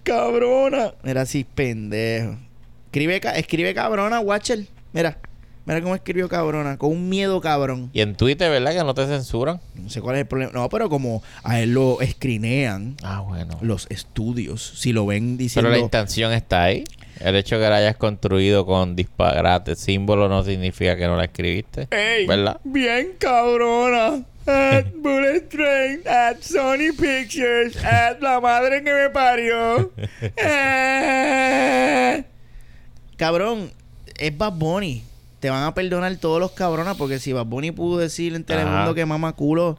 [0.03, 0.93] cabrona.
[1.03, 2.37] Mira así, pendejo.
[2.85, 4.65] Escribe, escribe cabrona, Watcher.
[4.93, 5.17] Mira,
[5.65, 7.89] mira cómo escribió cabrona, con un miedo cabrón.
[7.93, 8.73] Y en Twitter, ¿verdad?
[8.73, 9.61] Que no te censuran.
[9.75, 10.51] No sé cuál es el problema.
[10.53, 13.57] No, pero como a él lo escrinean Ah, bueno.
[13.61, 15.69] los estudios, si lo ven diciendo...
[15.69, 16.83] Pero la intención está ahí.
[17.23, 21.25] El hecho de que la hayas construido con disparates símbolo no significa que no la
[21.25, 21.87] escribiste.
[21.91, 22.59] Ey, ¿Verdad?
[22.63, 24.23] bien cabrona.
[24.47, 29.91] At Bullet Train, at Sony Pictures, at la madre que me parió.
[31.01, 32.23] Eh.
[33.17, 33.71] Cabrón,
[34.17, 35.03] es Bad Bunny.
[35.39, 38.79] Te van a perdonar todos los cabronas porque si Bad Bunny pudo decir en Telemundo
[38.79, 38.93] Ajá.
[38.95, 39.77] que mama culo,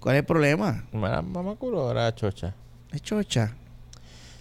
[0.00, 0.84] ¿cuál es el problema?
[0.92, 2.54] Mira, mamá culo era chocha.
[2.92, 3.54] Es chocha.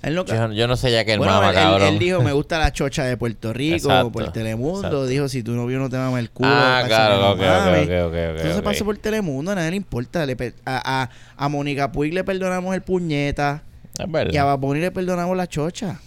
[0.03, 1.87] Él no, Yo, yo no sé ya que el Bueno, mama, él, cabrón.
[1.87, 4.77] él dijo, me gusta la chocha de Puerto Rico, Exacto, por Telemundo.
[4.79, 5.05] exacto.
[5.05, 7.51] Dijo, si tu novio no te mama el culo, Ah, claro, eso ok, que no
[7.57, 7.83] ok, mames.
[7.83, 10.25] ok, ok, ok, Entonces pasó por Telemundo, a nadie le importa.
[10.25, 10.35] Le
[10.65, 13.61] a, a, a Mónica Puig le perdonamos el puñeta
[13.99, 14.33] Es verdad.
[14.33, 15.99] y a Bad Bunny le perdonamos la chocha.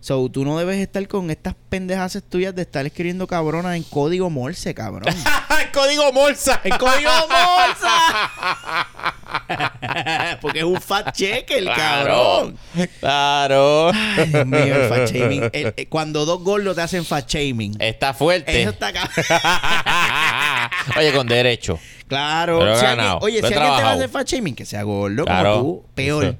[0.00, 4.30] So, tú no debes estar con estas pendejas tuyas de estar escribiendo cabronas en código
[4.30, 5.02] Morse, cabrón.
[5.60, 6.60] ¡El código Morsa!
[6.62, 7.86] ¡El código Morse!
[10.40, 12.56] Porque es un fat check el cabrón.
[13.00, 13.90] Claro.
[13.92, 15.42] Ay, Dios mío, el fat shaming.
[15.52, 17.76] El- eh, cuando dos gordos te hacen fat shaming.
[17.80, 18.60] Está fuerte.
[18.62, 20.70] Eso está acá.
[20.98, 21.78] Oye, con derecho.
[22.08, 22.58] Claro.
[22.60, 25.24] Pero alguien- oye, Lo si alguien te va a hacer fat shaming, que sea gordo
[25.24, 25.50] Claro.
[25.56, 26.36] como tú, peor.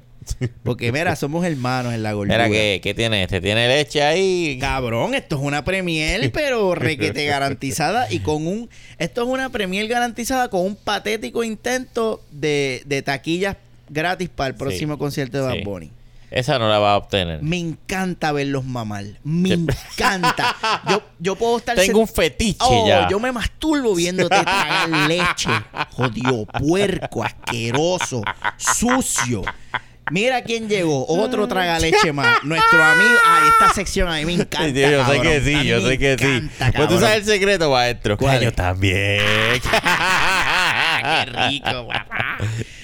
[0.63, 2.37] Porque mira, somos hermanos en la gordura.
[2.47, 3.41] Mira, ¿qué, ¿qué tiene este?
[3.41, 4.57] ¿Tiene leche ahí?
[4.59, 8.69] Cabrón, esto es una premier, pero requete garantizada y con un...
[8.97, 13.57] Esto es una premier garantizada con un patético intento de, de taquillas
[13.89, 15.63] gratis para el próximo concierto de Bad.
[15.63, 15.91] Bunny.
[16.31, 17.41] Esa no la va a obtener.
[17.41, 19.03] Me encanta verlos mamar.
[19.23, 20.55] Me encanta.
[20.87, 21.75] Yo, yo puedo estar...
[21.75, 23.07] Tengo un fetiche Oh, ya.
[23.09, 25.49] yo me masturbo viéndote tragar leche.
[25.91, 28.21] Jodido, puerco, asqueroso,
[28.57, 29.41] sucio.
[30.11, 31.05] Mira quién llegó.
[31.07, 32.37] Otro traga leche más.
[32.43, 33.09] Nuestro amigo.
[33.25, 34.65] Ay, esta sección a mí me encanta.
[34.65, 36.49] Sí, yo sé que sí, yo sé que sí.
[36.75, 38.17] Pues tú sabes el secreto, maestro.
[38.17, 39.21] ¿Cuál Yo también.
[41.01, 41.87] Qué rico.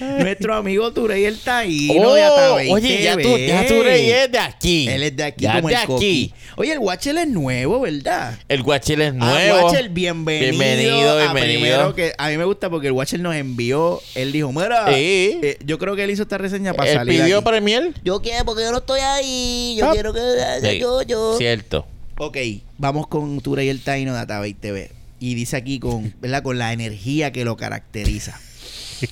[0.00, 3.46] Nuestro amigo Turey el Taíno de Oh, Atabey oye, ya tú, TV.
[3.46, 4.88] ya tú eres de aquí.
[4.88, 5.86] Él es de aquí Ya como de el aquí.
[5.86, 6.32] Coqui.
[6.56, 8.38] Oye, el Watcher es nuevo, ¿verdad?
[8.48, 9.66] El guachil es Ah, nuevo.
[9.66, 10.50] Watcher, bienvenido.
[10.50, 11.60] Bienvenido, a bienvenido.
[11.60, 14.00] primero que a mí me gusta porque el Watcher nos envió.
[14.14, 15.38] Él dijo, mira, Sí.
[15.42, 17.20] eh, yo creo que él hizo esta reseña para Él salir.
[17.22, 17.46] pidió aquí.
[17.46, 17.92] premier.
[18.04, 19.76] Yo quiero, porque yo no estoy ahí.
[19.78, 19.92] Yo Ah.
[19.92, 20.20] quiero que.
[20.62, 21.36] Sí, Yo, yo.
[21.38, 21.86] Cierto.
[22.18, 22.38] Ok,
[22.78, 24.90] vamos con Tura y el Taino de Atabey TV.
[25.18, 26.42] Y dice aquí con, ¿verdad?
[26.42, 28.38] con la energía que lo caracteriza.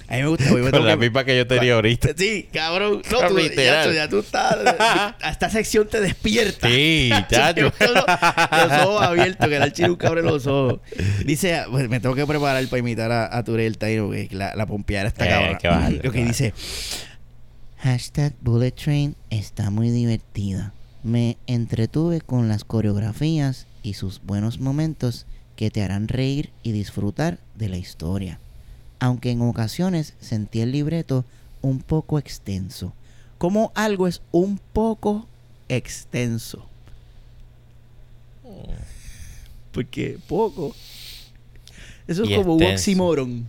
[0.09, 0.51] A mí me gusta.
[0.51, 2.09] me Con la que- misma que yo tenía ahorita.
[2.17, 3.03] Sí, cabrón.
[3.11, 3.89] No, tú, Literal.
[3.91, 4.57] ya, ya tú estás.
[4.81, 6.69] A esta sección te despierta.
[6.69, 7.71] Sí, chacho.
[7.81, 10.81] los, los ojos abiertos, que era el chino nunca abre los ojos.
[11.27, 14.65] Dice, pues, me tengo que preparar para imitar a, a Turel Taino, que la, la
[14.67, 15.97] pompeada está Eh, cabrón.
[16.03, 16.55] Lo que que dice,
[17.79, 20.73] Hashtag Bullet Train está muy divertida.
[21.03, 25.27] Me entretuve con las coreografías y sus buenos momentos
[25.57, 28.39] que te harán reír y disfrutar de la historia.
[29.01, 31.25] Aunque en ocasiones sentí el libreto
[31.63, 32.93] un poco extenso.
[33.39, 35.27] como algo es un poco
[35.69, 36.67] extenso.
[39.73, 40.75] Porque poco.
[42.07, 43.47] Eso es como un oxímoron.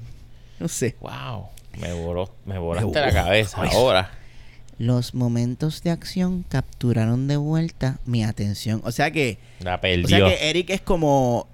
[0.59, 0.95] No sé.
[1.01, 1.47] Wow.
[1.79, 3.69] Me, voló, me volaste Me la cabeza Ay.
[3.73, 4.11] ahora.
[4.77, 8.81] Los momentos de acción capturaron de vuelta mi atención.
[8.83, 10.07] O sea que, La o perdió.
[10.07, 11.47] sea que Eric es como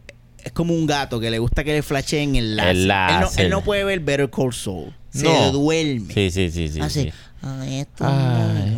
[0.43, 2.71] es como un gato que le gusta que le flasheen el láser.
[2.71, 3.45] El Él, no, láser.
[3.45, 4.93] él no puede ver Better Call Saul.
[5.11, 5.51] Se No.
[5.51, 6.13] duerme.
[6.13, 6.79] Sí, sí, sí, sí.
[6.79, 7.13] Hace, sí.
[7.41, 8.70] "Ay, esto es Ay.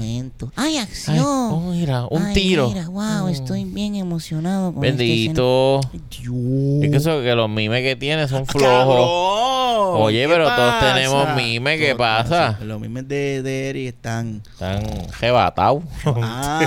[0.55, 1.19] ¡Ay, Ay, acción!
[1.25, 2.69] oh, mira, un Ay, tiro.
[2.69, 3.29] Mira, wow, Mm.
[3.29, 5.79] estoy bien emocionado con este Bendito.
[6.09, 6.83] Dios.
[6.83, 8.69] Es que eso que los mimes que tiene son flojos.
[8.69, 10.01] ¡Cabrón!
[10.01, 12.57] Oye, ¿Qué pero todos tenemos mimes, ¿qué pasa?
[12.63, 14.41] Los mimes de, de Eric están.
[14.51, 14.83] Están
[15.19, 15.83] rebatados.
[16.05, 16.61] Ah,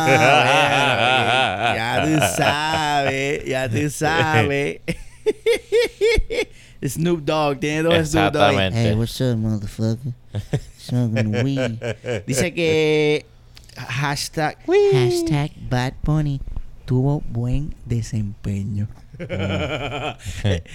[1.77, 4.81] ya tú sabes, ya tú sabes.
[6.87, 8.55] Snoop Dogg, tiene dos Snoop Dogg.
[8.73, 10.13] Hey, what's up, motherfucker?
[10.79, 11.73] Smoking weed.
[12.27, 13.27] Dice que
[13.77, 14.57] hashtag,
[14.93, 16.41] Hashtag Bad Bunny
[16.85, 18.89] tuvo buen desempeño.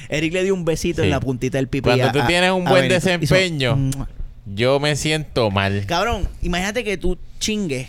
[0.09, 1.05] Eric le dio un besito Sí.
[1.05, 1.83] en la puntita del pipi.
[1.83, 2.95] Cuando a- tú tienes un buen Benito.
[2.95, 4.09] Desempeño, "Mua".
[4.45, 5.85] yo me siento mal.
[5.85, 7.87] Cabrón, imagínate que tú chingues,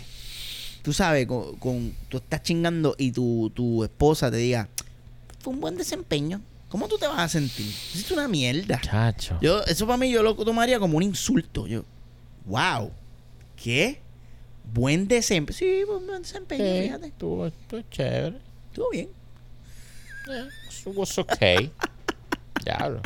[0.81, 4.69] tú sabes, con, con- tú estás chingando y tu, tu esposa te diga,
[5.39, 6.41] fue un buen desempeño.
[6.69, 7.67] ¿Cómo tú te vas a sentir?
[7.93, 8.79] Es una mierda.
[8.81, 9.37] Chacho.
[9.41, 11.67] Yo, eso para mí yo lo tomaría como un insulto.
[11.67, 11.83] Yo,
[12.45, 12.91] wow,
[13.55, 14.01] ¿qué?
[14.71, 15.57] Buen desempeño.
[15.57, 17.07] Sí, buen desempeño, Sí, fíjate.
[17.07, 18.37] estuvo, estuvo chévere.
[18.69, 19.09] Estuvo bien.
[20.31, 20.47] Eh,
[20.85, 21.71] it was okay.
[22.65, 23.01] Diablo.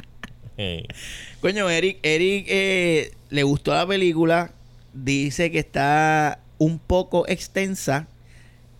[1.41, 4.51] Coño, Eric, Eric eh, le gustó la película.
[4.93, 8.08] Dice que está un poco extensa.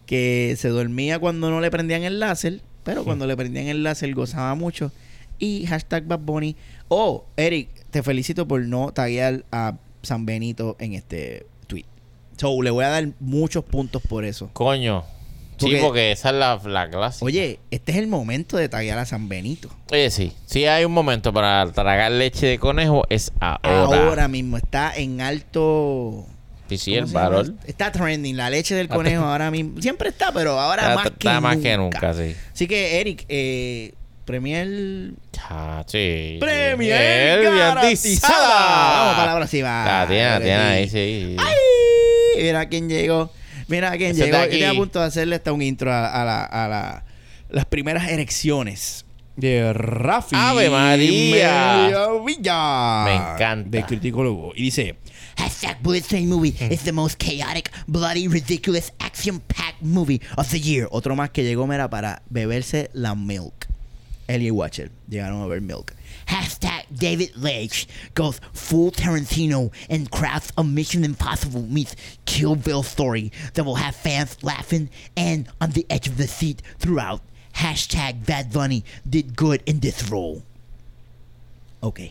[0.06, 2.62] Que se dormía cuando no le prendían el láser.
[2.84, 4.92] Pero cuando le prendían el láser gozaba mucho.
[5.40, 6.56] Y hashtag Bad Bunny.
[6.88, 11.46] Oh, Eric, te felicito por no taguear a San Benito en este.
[12.38, 14.50] So, le voy a dar muchos puntos por eso.
[14.54, 15.04] Coño.
[15.58, 17.26] Sí, Porque- esa es la, la clase.
[17.26, 19.70] Oye, este es el momento de taguear a San Benito.
[19.92, 20.32] Oye, sí.
[20.46, 24.06] Si hay un momento para tragar leche de conejo, es ahora.
[24.08, 26.26] Ahora mismo está en alto.
[26.70, 27.60] Sí, sí, ¿Cómo el varón.
[27.66, 28.38] Está trending.
[28.38, 29.82] La leche del conejo ahora mismo.
[29.82, 31.70] Siempre está, pero ahora Está, más, que, está más nunca.
[31.70, 32.36] que nunca, sí.
[32.54, 33.94] Así que, Eric, eh,
[34.26, 35.14] Premier.
[35.32, 36.38] Cha, sí.
[36.40, 39.00] Premier garantizada.
[39.00, 39.86] Vamos para la próxima.
[39.86, 40.64] La tiene, la tiene sí.
[40.64, 41.36] ahí, sí.
[41.40, 41.56] ¡Ay!
[42.48, 43.30] Mira quién llegó.
[43.68, 44.38] Mira quién Ese llegó.
[44.38, 47.06] estoy a punto de hacerle hasta un intro a, a la, a la-
[47.50, 49.04] las primeras erecciones
[49.36, 50.36] de Rafi.
[50.38, 51.90] ¡Ave María!
[52.26, 53.04] Villa.
[53.06, 53.70] Me encanta.
[53.70, 54.54] De criticólogo.
[54.56, 54.96] Y dice.
[55.38, 60.88] Hashtag Bullet Train Movie is the most chaotic, bloody, ridiculous, action-packed movie of the year.
[60.90, 63.68] Otro más que llegó era para beberse la milk.
[64.30, 65.94] Y Watcher llegaron a ver milk.
[66.28, 71.96] Hashtag David Lynch goes full Tarantino and crafts a Mission Impossible meets
[72.26, 76.62] Kill Bill story that will have fans laughing and on the edge of the seat
[76.80, 77.22] throughout.
[77.56, 80.44] Hashtag Bad Bunny did good in this role.
[81.82, 82.02] Ok.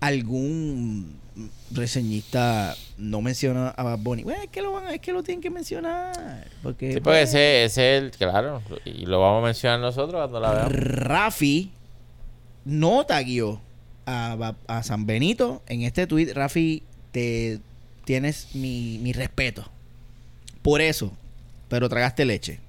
[0.00, 1.18] ¿Algún
[1.72, 4.22] reseñista no menciona a Bad Bunny?
[4.24, 6.46] Bueno, es que lo, van, es que lo tienen que mencionar.
[6.62, 10.20] Porque, Sí, porque pues, ese, ese es el, claro, y lo vamos a mencionar nosotros
[10.20, 10.72] cuando la veamos.
[10.72, 11.70] Rafi
[12.64, 13.60] no taguió
[14.06, 16.32] a, a San Benito en este tweet.
[16.34, 16.82] Rafi,
[17.12, 17.60] te
[18.04, 19.70] tienes mi, mi respeto.
[20.62, 21.12] Por eso.
[21.68, 22.60] Pero tragaste leche.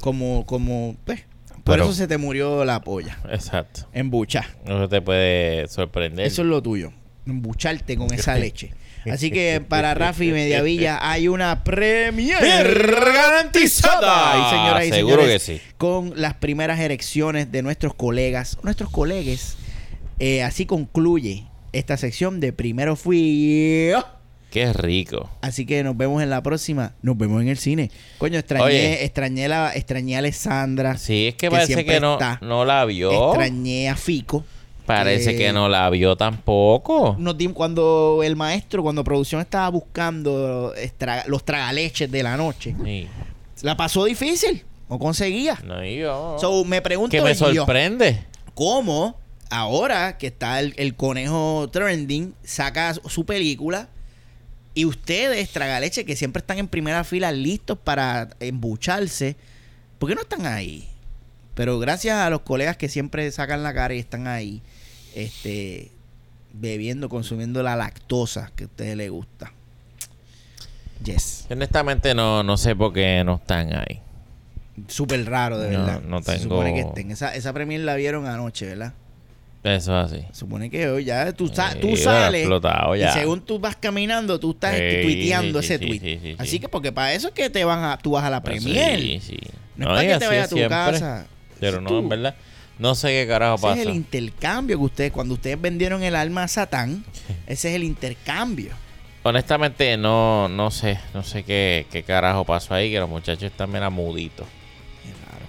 [0.00, 1.22] Como, como, pues.
[1.64, 3.18] Por Pero- eso se te murió la polla.
[3.30, 3.86] Exacto.
[3.92, 4.44] Embucha.
[4.64, 6.26] Eso te puede sorprender.
[6.26, 6.92] Eso es lo tuyo.
[7.26, 8.72] Embucharte con esa leche.
[9.10, 12.38] Así que para Rafi Mediavilla hay una premier
[13.14, 14.46] garantizada.
[14.46, 15.62] Y señoras y Seguro señores, que sí.
[15.78, 19.56] con las primeras erecciones de nuestros colegas, nuestros colegues.
[20.18, 24.04] eh, así concluye esta sección de Primero Fui yo.
[24.50, 25.28] Qué rico.
[25.42, 26.92] Así que nos vemos en la próxima.
[27.02, 27.90] Nos vemos en el cine.
[28.18, 29.04] Coño, extrañé, Oye.
[29.04, 30.96] extrañé, la, extrañé a Alessandra.
[30.96, 32.38] Sí, es que, Que parece que no, está.
[32.40, 33.30] no la vio.
[33.30, 34.44] Extrañé a Fico.
[34.86, 37.16] Parece Eh, que no la vio tampoco.
[37.18, 43.08] nos cuando el maestro, cuando producción estaba buscando estra- los tragaleches de la noche, Sí,
[43.62, 45.58] la pasó difícil, no conseguía.
[45.64, 46.36] no yo.
[46.40, 48.24] So, me pregunto que me yo, sorprende.
[48.54, 49.16] ¿cómo
[49.50, 53.88] ahora que está el, el conejo trending, saca su película
[54.74, 59.36] y ustedes, tragaleche, que siempre están en primera fila listos para embucharse,
[59.98, 60.88] ¿por qué no están ahí?
[61.54, 64.60] Pero gracias a los colegas que siempre sacan la cara y están ahí,
[65.14, 65.90] este,
[66.52, 69.52] bebiendo, consumiendo la lactosa que a ustedes les gusta.
[71.04, 71.46] Yes.
[71.50, 74.00] Honestamente no, no sé por qué no están ahí.
[74.88, 76.00] Súper raro, de verdad.
[76.02, 77.10] no Se tengo- supone que estén.
[77.10, 78.92] Esa, esa premier la vieron anoche, ¿verdad?
[79.62, 80.24] Eso es así.
[80.32, 83.10] Se supone que hoy ya tú, sa- Sí, tú sales explotado ya.
[83.10, 86.00] y según tú vas caminando, tú estás Sí, tuiteando sí, ese tweet.
[86.00, 86.58] sí, sí, Así sí.
[86.60, 89.00] que porque para eso es que te van a, tú vas a la Pues premier.
[89.00, 89.38] Sí, sí.
[89.76, 90.76] No, No, es para que te vayas a tu siempre.
[90.76, 91.26] casa.
[91.60, 92.34] Pero no, en verdad.
[92.78, 93.80] No sé qué carajo Ese pasa.
[93.80, 97.04] es el intercambio que ustedes, cuando ustedes vendieron el alma a Satán,
[97.46, 98.72] ese es el intercambio.
[99.22, 100.98] Honestamente, no, no sé.
[101.14, 102.90] No sé qué, qué carajo pasó ahí.
[102.90, 104.46] Que los muchachos están mera muditos.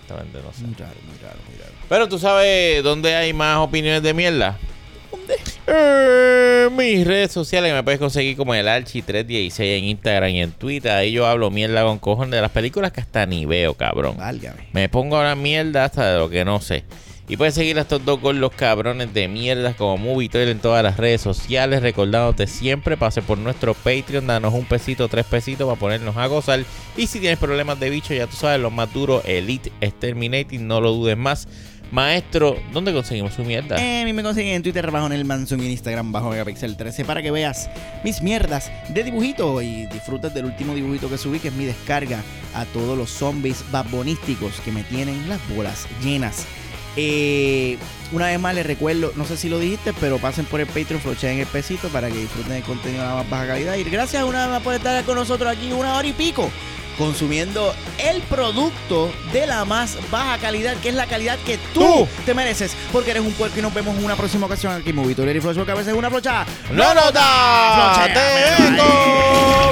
[0.07, 0.63] Honestamente, no sé.
[0.63, 1.71] muy raro, muy raro, muy raro.
[1.89, 4.57] Pero tú sabes dónde hay más opiniones de mierda.
[5.11, 5.35] ¿Dónde?
[5.67, 10.91] Eh, mis redes sociales me puedes conseguir como el Archi316 en Instagram y en Twitter.
[10.91, 14.15] Ahí yo hablo mierda con cojones de las películas que hasta ni veo, cabrón.
[14.17, 14.67] Válgame.
[14.73, 16.83] Me pongo ahora mierda hasta de lo que no sé.
[17.27, 20.59] Y puedes seguir a estos dos con los cabrones de mierda como Movie Toilet en
[20.59, 21.81] todas las redes sociales.
[21.81, 26.63] Recordándote siempre, pase por nuestro Patreon, danos un pesito, tres pesitos para ponernos a gozar.
[26.95, 30.79] Y si tienes problemas de bicho, ya tú sabes, los más duros, Elite Exterminating, no
[30.81, 31.47] lo dudes más.
[31.91, 33.77] Maestro, ¿dónde conseguimos su mierda?
[33.81, 36.77] Eh, a mí me consiguen en Twitter bajo el Manson y en Instagram bajo Megapixel
[36.77, 37.69] 13 para que veas
[38.03, 42.21] mis mierdas de dibujito y disfrutes del último dibujito que subí, que es mi descarga
[42.53, 46.45] a todos los zombies babonísticos que me tienen las bolas llenas.
[46.97, 47.77] Eh,
[48.11, 51.01] una vez más les recuerdo, no sé si lo dijiste, pero pasen por el Patreon,
[51.01, 53.75] flochen el pesito para que disfruten el contenido de la más baja calidad.
[53.75, 56.49] Y gracias una vez más por estar con nosotros aquí una hora y pico
[56.97, 62.07] consumiendo el producto de la más baja calidad, que es la calidad que tú, Tú.
[62.25, 64.95] te mereces, porque eres un puerco y nos vemos en una próxima ocasión aquí en
[64.95, 66.45] Movie y Flash, porque a veces es una flocha.
[66.71, 67.11] ¡No mira,
[68.71, 69.71] vengo!